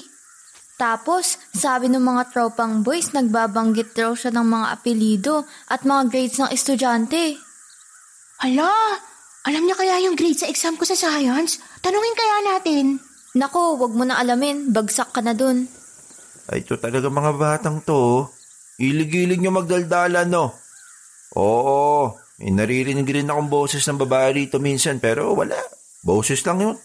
Tapos, 0.76 1.40
sabi 1.56 1.88
ng 1.88 2.04
mga 2.04 2.36
tropang 2.36 2.84
boys, 2.84 3.16
nagbabanggit 3.16 3.96
raw 3.96 4.12
siya 4.12 4.28
ng 4.36 4.44
mga 4.44 4.66
apelido 4.76 5.48
at 5.72 5.88
mga 5.88 6.12
grades 6.12 6.36
ng 6.36 6.52
estudyante. 6.52 7.40
Hala, 8.44 9.00
alam 9.48 9.64
niya 9.64 9.80
kaya 9.80 10.04
yung 10.04 10.12
grade 10.12 10.36
sa 10.36 10.50
exam 10.52 10.76
ko 10.76 10.84
sa 10.84 10.92
science? 10.92 11.56
Tanungin 11.80 12.12
kaya 12.12 12.36
natin. 12.52 13.00
Nako, 13.32 13.80
wag 13.80 13.96
mo 13.96 14.04
na 14.04 14.20
alamin. 14.20 14.68
Bagsak 14.68 15.16
ka 15.16 15.24
na 15.24 15.32
dun. 15.32 15.64
Ay, 16.52 16.60
ito 16.60 16.76
talaga 16.76 17.08
mga 17.08 17.32
batang 17.40 17.80
to. 17.80 17.96
oh. 17.96 18.20
Ilig-ilig 18.76 19.40
nyo 19.40 19.56
magdaldalan, 19.56 20.28
no? 20.28 20.52
Oo, 21.40 22.12
may 22.36 22.52
naririnig 22.52 23.08
rin 23.08 23.32
akong 23.32 23.48
boses 23.48 23.80
ng 23.88 23.96
babae 24.04 24.44
rito 24.44 24.60
minsan, 24.60 25.00
pero 25.00 25.32
wala. 25.32 25.56
Boses 26.04 26.44
lang 26.44 26.60
yun. 26.60 26.76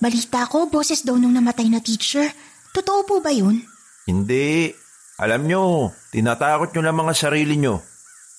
Balita 0.00 0.48
ko, 0.48 0.64
boses 0.72 1.04
daw 1.04 1.20
nung 1.20 1.36
namatay 1.36 1.68
na 1.68 1.84
teacher. 1.84 2.24
Totoo 2.72 3.04
po 3.04 3.20
ba 3.20 3.28
yun? 3.28 3.60
Hindi. 4.08 4.72
Alam 5.20 5.44
nyo, 5.44 5.92
tinatakot 6.08 6.72
nyo 6.72 6.80
lang 6.80 6.96
mga 6.96 7.12
sarili 7.12 7.60
nyo. 7.60 7.84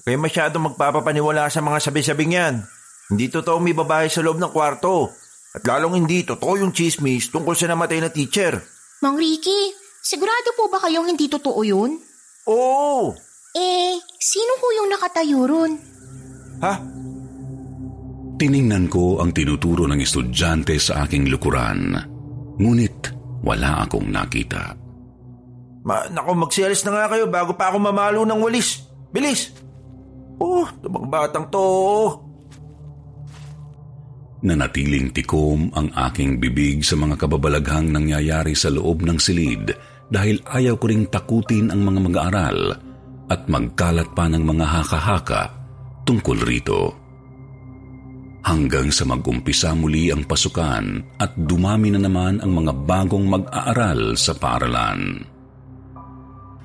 Kaya 0.02 0.17
masyado 0.17 0.58
magpapapaniwala 0.58 1.45
sa 1.54 1.62
mga 1.62 1.78
sabi-sabing 1.78 2.34
yan. 2.34 2.65
Hindi 3.13 3.30
totoo 3.30 3.62
may 3.62 3.78
babae 3.78 4.10
sa 4.10 4.26
loob 4.26 4.41
ng 4.41 4.50
kwarto. 4.50 5.13
At 5.54 5.62
lalong 5.62 6.02
hindi 6.02 6.26
totoo 6.26 6.65
yung 6.65 6.74
chismis 6.74 7.30
tungkol 7.30 7.54
sa 7.54 7.69
namatay 7.69 8.02
na 8.02 8.10
teacher. 8.10 8.58
Mang 9.06 9.21
Ricky, 9.21 9.78
sigurado 10.02 10.58
po 10.58 10.65
ba 10.74 10.82
kayong 10.82 11.13
hindi 11.13 11.30
totoo 11.30 11.62
yun? 11.62 12.02
Oo! 12.50 13.13
Eh, 13.54 13.93
sino 14.17 14.58
po 14.58 14.74
yung 14.74 14.89
nakatayo 14.89 15.45
ron? 15.45 15.71
Ha? 16.65 16.74
Tiningnan 18.41 18.89
ko 18.89 19.21
ang 19.21 19.30
tinuturo 19.30 19.86
ng 19.86 20.01
estudyante 20.01 20.73
sa 20.82 21.06
aking 21.06 21.30
lukuran. 21.30 21.93
Ngunit 22.58 23.13
wala 23.45 23.86
akong 23.86 24.10
nakita. 24.10 24.73
Ma, 25.86 26.10
naku, 26.10 26.34
magsialis 26.34 26.82
na 26.89 26.97
nga 26.97 27.06
kayo 27.13 27.30
bago 27.30 27.54
pa 27.54 27.69
ako 27.69 27.77
mamalo 27.77 28.25
ng 28.25 28.41
walis. 28.41 28.82
Bilis! 29.13 29.54
Oh, 30.41 30.65
tabang 30.82 31.06
batang 31.06 31.54
to. 31.54 31.69
Nanatiling 34.41 35.13
tikom 35.13 35.69
ang 35.77 35.93
aking 36.10 36.41
bibig 36.41 36.82
sa 36.82 36.97
mga 36.97 37.21
kababalaghang 37.21 37.93
nangyayari 37.93 38.58
sa 38.58 38.73
loob 38.73 39.06
ng 39.06 39.21
silid 39.21 39.69
dahil 40.10 40.41
ayaw 40.49 40.82
ko 40.82 40.89
ring 40.89 41.06
takutin 41.13 41.69
ang 41.69 41.86
mga 41.86 42.10
mag-aaral 42.10 42.73
at 43.30 43.45
magkalat 43.45 44.10
pa 44.17 44.25
ng 44.25 44.41
mga 44.41 44.65
haka-haka 44.65 45.41
tungkol 46.10 46.41
rito. 46.41 47.01
Hanggang 48.41 48.89
sa 48.89 49.06
mag-umpisa 49.06 49.77
muli 49.77 50.10
ang 50.10 50.25
pasukan 50.25 51.15
at 51.21 51.32
dumami 51.38 51.93
na 51.93 52.01
naman 52.01 52.41
ang 52.41 52.51
mga 52.58 52.73
bagong 52.89 53.30
mag-aaral 53.30 54.17
sa 54.17 54.34
paaralan. 54.34 55.21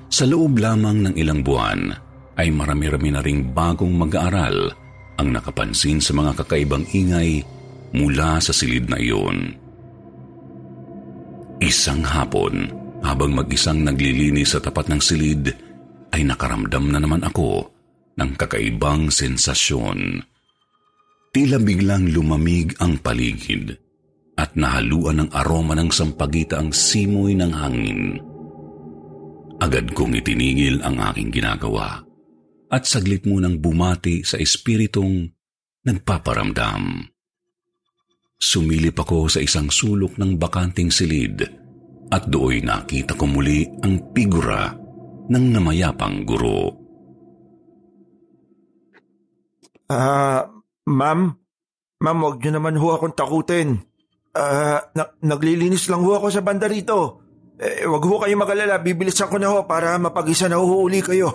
Sa 0.09 0.25
loob 0.25 0.57
lamang 0.57 1.05
ng 1.05 1.13
ilang 1.13 1.45
buwan 1.45 1.93
ay 2.37 2.49
marami-rami 2.49 3.09
na 3.13 3.21
ring 3.21 3.53
bagong 3.53 3.93
mag-aaral 3.93 4.73
ang 5.21 5.27
nakapansin 5.29 6.01
sa 6.01 6.17
mga 6.17 6.41
kakaibang 6.41 6.85
ingay 6.93 7.45
mula 7.93 8.41
sa 8.41 8.53
silid 8.53 8.89
na 8.89 8.97
iyon. 8.97 9.53
Isang 11.57 12.05
hapon, 12.05 12.69
habang 13.01 13.33
mag-isang 13.33 13.81
naglilinis 13.81 14.53
sa 14.53 14.59
tapat 14.61 14.89
ng 14.93 15.01
silid, 15.01 15.49
ay 16.13 16.21
nakaramdam 16.25 16.89
na 16.89 17.01
naman 17.01 17.21
ako 17.25 17.69
ng 18.17 18.31
kakaibang 18.37 19.09
sensasyon. 19.09 20.21
Tila 21.37 21.61
biglang 21.61 22.09
lumamig 22.17 22.73
ang 22.81 22.97
paligid 22.97 23.77
at 24.41 24.57
nahaluan 24.57 25.21
ng 25.21 25.29
aroma 25.37 25.77
ng 25.77 25.93
sampagita 25.93 26.57
ang 26.57 26.73
simoy 26.73 27.37
ng 27.37 27.53
hangin. 27.53 28.17
Agad 29.61 29.93
kong 29.93 30.17
itinigil 30.17 30.81
ang 30.81 30.97
aking 30.97 31.29
ginagawa 31.29 32.01
at 32.73 32.89
saglit 32.89 33.29
munang 33.29 33.61
bumati 33.61 34.25
sa 34.25 34.41
espiritong 34.41 35.29
nagpaparamdam. 35.85 37.05
Sumilip 38.41 38.97
ako 38.97 39.29
sa 39.29 39.37
isang 39.37 39.69
sulok 39.69 40.17
ng 40.17 40.41
bakanting 40.41 40.89
silid 40.89 41.45
at 42.09 42.25
dooy 42.25 42.65
nakita 42.65 43.13
ko 43.13 43.29
muli 43.29 43.61
ang 43.85 44.09
figura 44.09 44.73
ng 45.29 45.45
namayapang 45.53 46.25
guro. 46.25 46.73
Ah, 49.85 50.56
ma'am? 50.87 51.35
Ma'am, 51.97 52.17
huwag 52.23 52.39
niyo 52.39 52.51
naman 52.55 52.79
ho 52.79 52.95
akong 52.95 53.17
takutin. 53.17 53.77
Ah, 54.37 54.87
na- 54.93 55.13
naglilinis 55.25 55.89
lang 55.89 56.05
ho 56.05 56.15
ako 56.15 56.29
sa 56.29 56.45
banda 56.45 56.69
rito. 56.69 57.25
Eh, 57.57 57.89
wag 57.89 58.05
ho 58.05 58.21
kayo 58.21 58.37
magalala, 58.37 58.77
bibilisan 58.77 59.33
ko 59.33 59.41
na 59.41 59.49
ho 59.49 59.65
para 59.65 59.97
mapag-isa 59.97 60.45
na 60.45 60.61
huhuli 60.61 61.01
kayo. 61.01 61.29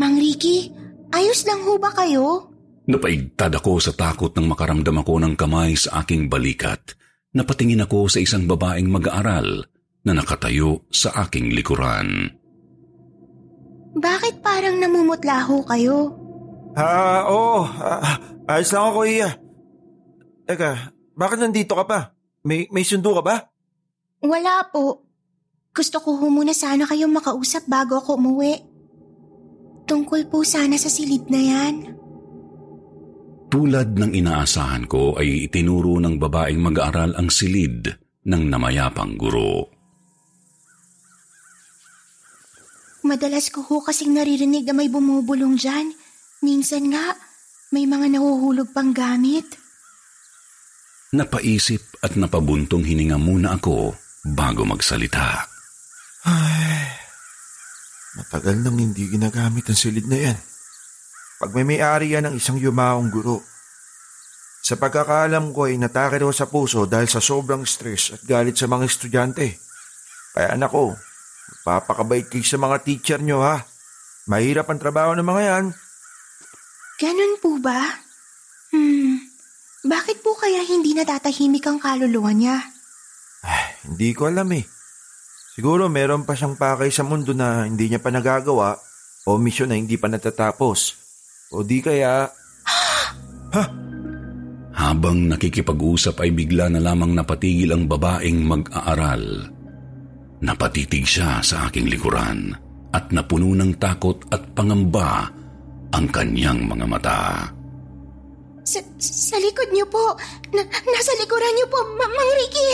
Mang 0.00 0.16
Ricky, 0.16 0.72
ayos 1.12 1.44
lang 1.44 1.60
ho 1.68 1.76
ba 1.76 1.92
kayo? 1.92 2.48
Napaigtad 2.88 3.52
ako 3.60 3.76
sa 3.76 3.92
takot 3.92 4.32
nang 4.32 4.48
makaramdam 4.48 5.04
ako 5.04 5.20
ng 5.20 5.34
kamay 5.36 5.76
sa 5.76 6.00
aking 6.00 6.32
balikat. 6.32 6.96
Napatingin 7.36 7.84
ako 7.84 8.08
sa 8.08 8.24
isang 8.24 8.48
babaeng 8.48 8.88
mag-aaral 8.88 9.68
na 10.08 10.12
nakatayo 10.16 10.88
sa 10.88 11.12
aking 11.28 11.52
likuran. 11.52 12.32
Bakit 13.92 14.40
parang 14.40 14.80
namumutla 14.80 15.44
ho 15.44 15.60
kayo? 15.68 16.21
Ah, 16.72 17.28
oo. 17.28 17.68
Ah, 17.68 18.16
ayos 18.56 18.72
lang 18.72 18.88
ako, 18.88 19.00
Iya. 19.04 19.30
Teka, 20.48 20.92
bakit 21.14 21.38
nandito 21.38 21.76
ka 21.76 21.84
pa? 21.84 22.00
May, 22.42 22.66
may 22.72 22.82
sundo 22.82 23.14
ka 23.14 23.22
ba? 23.22 23.36
Wala 24.24 24.66
po. 24.72 25.06
Gusto 25.72 26.02
ko 26.02 26.18
ho 26.18 26.26
muna 26.28 26.52
sana 26.52 26.84
kayong 26.84 27.12
makausap 27.12 27.64
bago 27.70 27.96
ako 28.00 28.20
umuwi. 28.20 28.60
Tungkol 29.88 30.28
po 30.28 30.44
sana 30.44 30.76
sa 30.76 30.92
silid 30.92 31.28
na 31.32 31.40
yan. 31.40 31.74
Tulad 33.52 33.92
ng 33.96 34.12
inaasahan 34.16 34.88
ko 34.88 35.16
ay 35.20 35.48
itinuro 35.48 36.00
ng 36.00 36.16
babaeng 36.16 36.60
mag-aaral 36.60 37.12
ang 37.16 37.28
silid 37.28 37.84
ng 38.24 38.42
namayapang 38.48 39.20
guro. 39.20 39.68
Madalas 43.02 43.50
ko 43.50 43.60
ho 43.66 43.82
kasing 43.82 44.14
naririnig 44.14 44.64
na 44.64 44.74
may 44.78 44.88
bumubulong 44.88 45.58
dyan. 45.58 45.92
Minsan 46.42 46.90
nga, 46.90 47.14
may 47.70 47.86
mga 47.86 48.18
nahuhulog 48.18 48.74
pang 48.74 48.90
gamit. 48.90 49.46
Napaisip 51.14 52.02
at 52.02 52.18
napabuntong 52.18 52.82
hininga 52.82 53.14
muna 53.14 53.54
ako 53.54 53.94
bago 54.26 54.66
magsalita. 54.66 55.46
Ay, 56.26 56.98
matagal 58.18 58.58
nang 58.58 58.74
hindi 58.74 59.06
ginagamit 59.06 59.70
ang 59.70 59.78
silid 59.78 60.10
na 60.10 60.18
yan. 60.18 60.38
Pag 61.38 61.54
may 61.54 61.62
may-ari 61.62 62.14
yan 62.14 62.26
ng 62.26 62.34
isang 62.38 62.58
yumaong 62.58 63.10
guro. 63.10 63.42
Sa 64.62 64.78
pagkakaalam 64.78 65.50
ko 65.54 65.70
ay 65.70 65.78
natake 65.78 66.22
raw 66.22 66.30
sa 66.30 66.46
puso 66.50 66.86
dahil 66.86 67.06
sa 67.06 67.18
sobrang 67.18 67.66
stress 67.66 68.18
at 68.18 68.22
galit 68.26 68.58
sa 68.58 68.66
mga 68.66 68.86
estudyante. 68.86 69.58
Kaya 70.34 70.54
anak 70.54 70.70
ko, 70.70 70.94
papakabait 71.66 72.26
kayo 72.30 72.46
sa 72.46 72.58
mga 72.58 72.76
teacher 72.82 73.20
nyo 73.22 73.42
ha. 73.42 73.62
Mahirap 74.30 74.70
ang 74.70 74.78
trabaho 74.78 75.14
ng 75.18 75.26
mga 75.26 75.42
yan. 75.42 75.66
Ganun 77.00 77.40
po 77.40 77.56
ba? 77.62 77.80
Hmm, 78.72 79.20
bakit 79.84 80.20
po 80.20 80.36
kaya 80.36 80.64
hindi 80.64 80.92
natatahimik 80.96 81.64
ang 81.66 81.78
kaluluwa 81.80 82.32
niya? 82.32 82.60
Hindi 83.82 84.14
ko 84.14 84.30
alam 84.30 84.48
eh. 84.54 84.64
Siguro 85.52 85.90
meron 85.92 86.24
pa 86.24 86.32
siyang 86.32 86.56
pakay 86.56 86.88
sa 86.88 87.04
mundo 87.04 87.36
na 87.36 87.68
hindi 87.68 87.90
niya 87.90 88.00
pa 88.00 88.08
nagagawa 88.08 88.78
o 89.28 89.36
misyon 89.36 89.68
na 89.68 89.76
hindi 89.76 89.98
pa 90.00 90.08
natatapos. 90.08 90.80
O 91.52 91.60
di 91.60 91.84
kaya... 91.84 92.30
Habang 94.72 95.28
nakikipag-usap 95.28 96.24
ay 96.24 96.32
bigla 96.32 96.72
na 96.72 96.80
lamang 96.80 97.12
napatigil 97.12 97.76
ang 97.76 97.84
babaeng 97.84 98.40
mag-aaral. 98.48 99.52
Napatitig 100.42 101.04
siya 101.04 101.44
sa 101.44 101.68
aking 101.68 101.86
likuran 101.92 102.56
at 102.90 103.12
napuno 103.12 103.52
ng 103.52 103.76
takot 103.76 104.24
at 104.32 104.56
pangamba 104.56 105.41
ang 105.92 106.06
kanyang 106.08 106.64
mga 106.66 106.86
mata. 106.88 107.20
Sa, 108.62 108.78
sa 109.02 109.36
likod 109.42 109.68
niyo 109.74 109.86
po. 109.90 110.14
Na, 110.54 110.62
nasa 110.64 111.12
likuran 111.18 111.52
niyo 111.58 111.66
po, 111.68 111.78
Ma- 111.98 112.08
Mang 112.10 112.32
Ricky. 112.38 112.70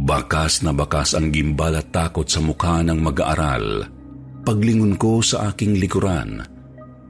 Bakas 0.00 0.64
na 0.64 0.72
bakas 0.72 1.12
ang 1.12 1.28
gimbal 1.28 1.76
at 1.76 1.92
takot 1.92 2.24
sa 2.24 2.40
mukha 2.40 2.80
ng 2.80 2.98
mag-aaral. 2.98 3.84
Paglingon 4.40 4.96
ko 4.96 5.20
sa 5.20 5.52
aking 5.52 5.76
likuran, 5.76 6.40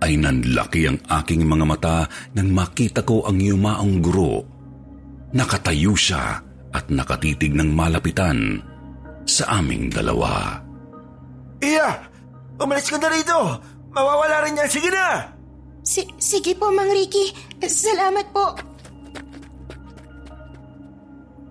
ay 0.03 0.19
nanlaki 0.19 0.91
ang 0.91 0.99
aking 1.07 1.47
mga 1.47 1.65
mata 1.69 1.99
nang 2.35 2.51
makita 2.51 3.07
ko 3.07 3.23
ang 3.29 3.39
yumaong 3.39 4.03
guro. 4.03 4.43
Nakatayo 5.31 5.95
siya 5.95 6.43
at 6.75 6.85
nakatitig 6.91 7.55
ng 7.55 7.71
malapitan 7.71 8.59
sa 9.29 9.63
aming 9.63 9.93
dalawa. 9.93 10.59
Iya! 11.63 12.11
Umalis 12.59 12.91
ka 12.91 12.99
na 12.99 13.09
rito! 13.13 13.39
Mawawala 13.91 14.47
rin 14.47 14.59
yan! 14.59 14.71
Sige 14.71 14.91
na! 14.91 15.35
Si, 15.83 16.07
sige 16.21 16.55
po, 16.55 16.71
Mang 16.71 16.93
Ricky. 16.93 17.35
Salamat 17.65 18.27
po. 18.31 18.55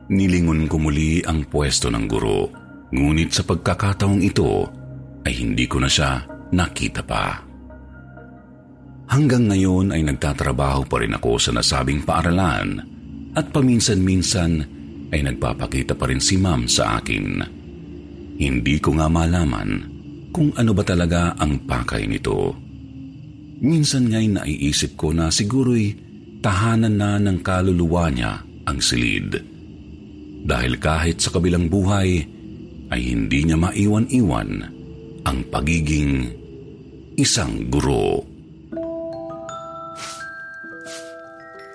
Nilingon 0.10 0.65
ko 0.65 0.75
muli 0.82 1.21
ang 1.21 1.45
pwesto 1.45 1.91
ng 1.91 2.06
guro. 2.10 2.49
Ngunit 2.89 3.30
sa 3.30 3.45
pagkakataong 3.45 4.21
ito 4.25 4.65
ay 5.21 5.34
hindi 5.38 5.69
ko 5.69 5.78
na 5.78 5.89
siya 5.89 6.25
nakita 6.49 7.06
pa. 7.06 7.38
Hanggang 9.10 9.49
ngayon 9.49 9.93
ay 9.93 10.02
nagtatrabaho 10.06 10.86
pa 10.86 11.02
rin 11.02 11.13
ako 11.13 11.38
sa 11.38 11.52
nasabing 11.54 12.06
paaralan 12.06 12.82
at 13.34 13.45
paminsan-minsan 13.54 14.52
ay 15.10 15.21
nagpapakita 15.25 15.93
pa 15.97 16.10
rin 16.10 16.21
si 16.21 16.38
ma'am 16.38 16.65
sa 16.69 17.02
akin. 17.02 17.25
Hindi 18.38 18.75
ko 18.82 18.97
nga 18.97 19.10
malaman 19.10 19.99
kung 20.30 20.54
ano 20.56 20.72
ba 20.74 20.84
talaga 20.86 21.34
ang 21.38 21.65
pakay 21.65 22.06
nito. 22.06 22.54
Minsan 23.60 24.08
nga'y 24.08 24.28
naiisip 24.32 24.96
ko 24.96 25.12
na 25.12 25.28
siguro'y 25.28 25.92
tahanan 26.39 26.96
na 26.96 27.20
ng 27.20 27.44
kaluluwa 27.44 28.08
niya 28.08 28.39
ang 28.63 28.80
silid. 28.80 29.36
Dahil 30.48 30.80
kahit 30.80 31.20
sa 31.20 31.36
kabilang 31.36 31.68
buhay 31.68 32.24
ay 32.89 33.02
hindi 33.04 33.44
niya 33.44 33.60
maiwan-iwan 33.60 34.50
ang 35.28 35.38
pagiging 35.52 36.32
isang 37.20 37.68
guro. 37.68 38.24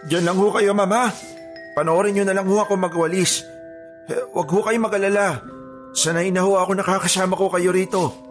Diyan 0.09 0.25
lang 0.25 0.37
ho 0.37 0.49
kayo, 0.53 0.73
mama. 0.73 1.13
Panoorin 1.77 2.17
niyo 2.17 2.25
na 2.25 2.37
lang 2.37 2.49
ho 2.49 2.57
ako 2.61 2.77
magwalis. 2.77 3.45
Eh, 4.09 4.21
Huwag 4.33 4.49
ho 4.53 4.61
kayo 4.65 4.79
mag-alala. 4.81 5.41
Sanay 5.97 6.29
na 6.33 6.45
ho 6.45 6.57
ako 6.61 6.77
nakakasama 6.77 7.37
ko 7.37 7.49
kayo 7.53 7.73
rito. 7.73 8.24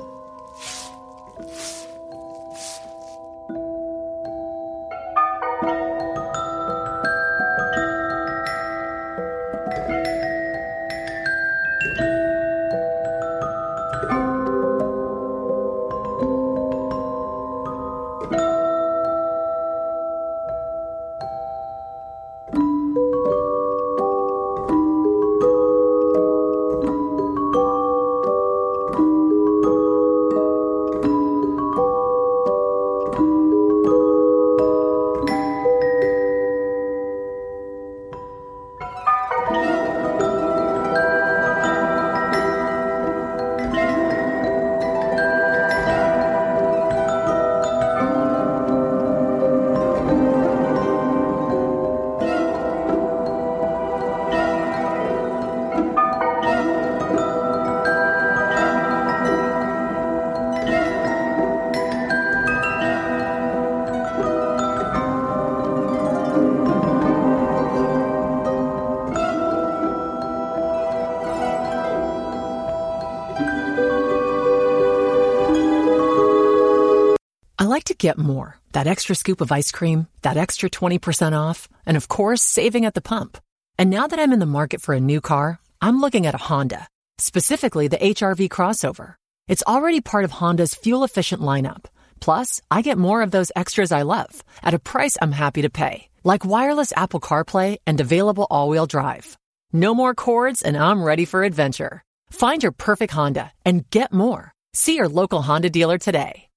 Get 78.03 78.17
more. 78.17 78.59
That 78.73 78.87
extra 78.93 79.15
scoop 79.15 79.39
of 79.39 79.51
ice 79.51 79.71
cream, 79.71 80.07
that 80.23 80.35
extra 80.35 80.69
20% 80.69 81.33
off, 81.45 81.69
and 81.85 81.95
of 81.95 82.09
course, 82.09 82.43
saving 82.43 82.83
at 82.85 82.95
the 82.95 83.07
pump. 83.13 83.37
And 83.79 83.89
now 83.89 84.07
that 84.07 84.19
I'm 84.19 84.33
in 84.33 84.43
the 84.43 84.55
market 84.59 84.81
for 84.81 84.93
a 84.93 85.07
new 85.11 85.21
car, 85.21 85.59
I'm 85.81 86.01
looking 86.01 86.25
at 86.27 86.35
a 86.35 86.45
Honda, 86.49 86.87
specifically 87.17 87.87
the 87.87 88.03
HRV 88.13 88.49
crossover. 88.49 89.15
It's 89.47 89.69
already 89.73 90.01
part 90.01 90.25
of 90.25 90.31
Honda's 90.31 90.75
fuel 90.75 91.05
efficient 91.05 91.41
lineup. 91.41 91.83
Plus, 92.19 92.61
I 92.69 92.81
get 92.81 92.97
more 92.97 93.21
of 93.21 93.31
those 93.31 93.55
extras 93.55 93.91
I 93.91 94.01
love 94.01 94.43
at 94.61 94.73
a 94.73 94.85
price 94.91 95.15
I'm 95.21 95.35
happy 95.43 95.61
to 95.61 95.69
pay, 95.69 96.09
like 96.23 96.51
wireless 96.53 96.91
Apple 97.03 97.21
CarPlay 97.21 97.77
and 97.87 98.01
available 98.01 98.47
all 98.51 98.69
wheel 98.69 98.85
drive. 98.85 99.37
No 99.71 99.95
more 99.95 100.13
cords, 100.13 100.61
and 100.61 100.75
I'm 100.77 101.03
ready 101.03 101.25
for 101.25 101.43
adventure. 101.43 102.03
Find 102.31 102.61
your 102.63 102.73
perfect 102.73 103.13
Honda 103.13 103.53
and 103.65 103.89
get 103.89 104.11
more. 104.11 104.51
See 104.73 104.95
your 104.95 105.09
local 105.09 105.41
Honda 105.41 105.69
dealer 105.69 105.97
today. 105.97 106.52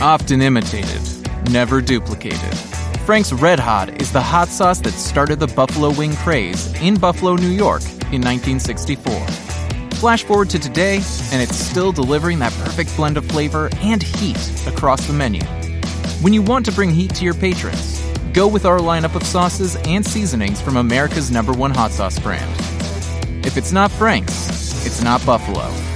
Often 0.00 0.42
imitated, 0.42 1.00
never 1.50 1.80
duplicated. 1.80 2.54
Frank's 3.06 3.32
Red 3.32 3.58
Hot 3.58 4.02
is 4.02 4.12
the 4.12 4.20
hot 4.20 4.48
sauce 4.48 4.78
that 4.80 4.92
started 4.92 5.40
the 5.40 5.46
buffalo 5.46 5.90
wing 5.90 6.14
craze 6.16 6.70
in 6.82 6.96
Buffalo, 6.96 7.34
New 7.34 7.48
York 7.48 7.82
in 8.12 8.20
1964. 8.20 9.14
Flash 9.98 10.24
forward 10.24 10.50
to 10.50 10.58
today, 10.58 10.96
and 11.32 11.40
it's 11.40 11.56
still 11.56 11.92
delivering 11.92 12.38
that 12.40 12.52
perfect 12.64 12.94
blend 12.94 13.16
of 13.16 13.24
flavor 13.24 13.70
and 13.76 14.02
heat 14.02 14.36
across 14.66 15.06
the 15.06 15.14
menu. 15.14 15.42
When 16.20 16.34
you 16.34 16.42
want 16.42 16.66
to 16.66 16.72
bring 16.72 16.90
heat 16.90 17.14
to 17.14 17.24
your 17.24 17.34
patrons, 17.34 18.02
go 18.34 18.46
with 18.46 18.66
our 18.66 18.80
lineup 18.80 19.14
of 19.14 19.22
sauces 19.22 19.76
and 19.86 20.04
seasonings 20.04 20.60
from 20.60 20.76
America's 20.76 21.30
number 21.30 21.54
one 21.54 21.70
hot 21.70 21.90
sauce 21.90 22.18
brand. 22.18 22.54
If 23.46 23.56
it's 23.56 23.72
not 23.72 23.90
Frank's, 23.90 24.84
it's 24.84 25.02
not 25.02 25.24
Buffalo. 25.24 25.95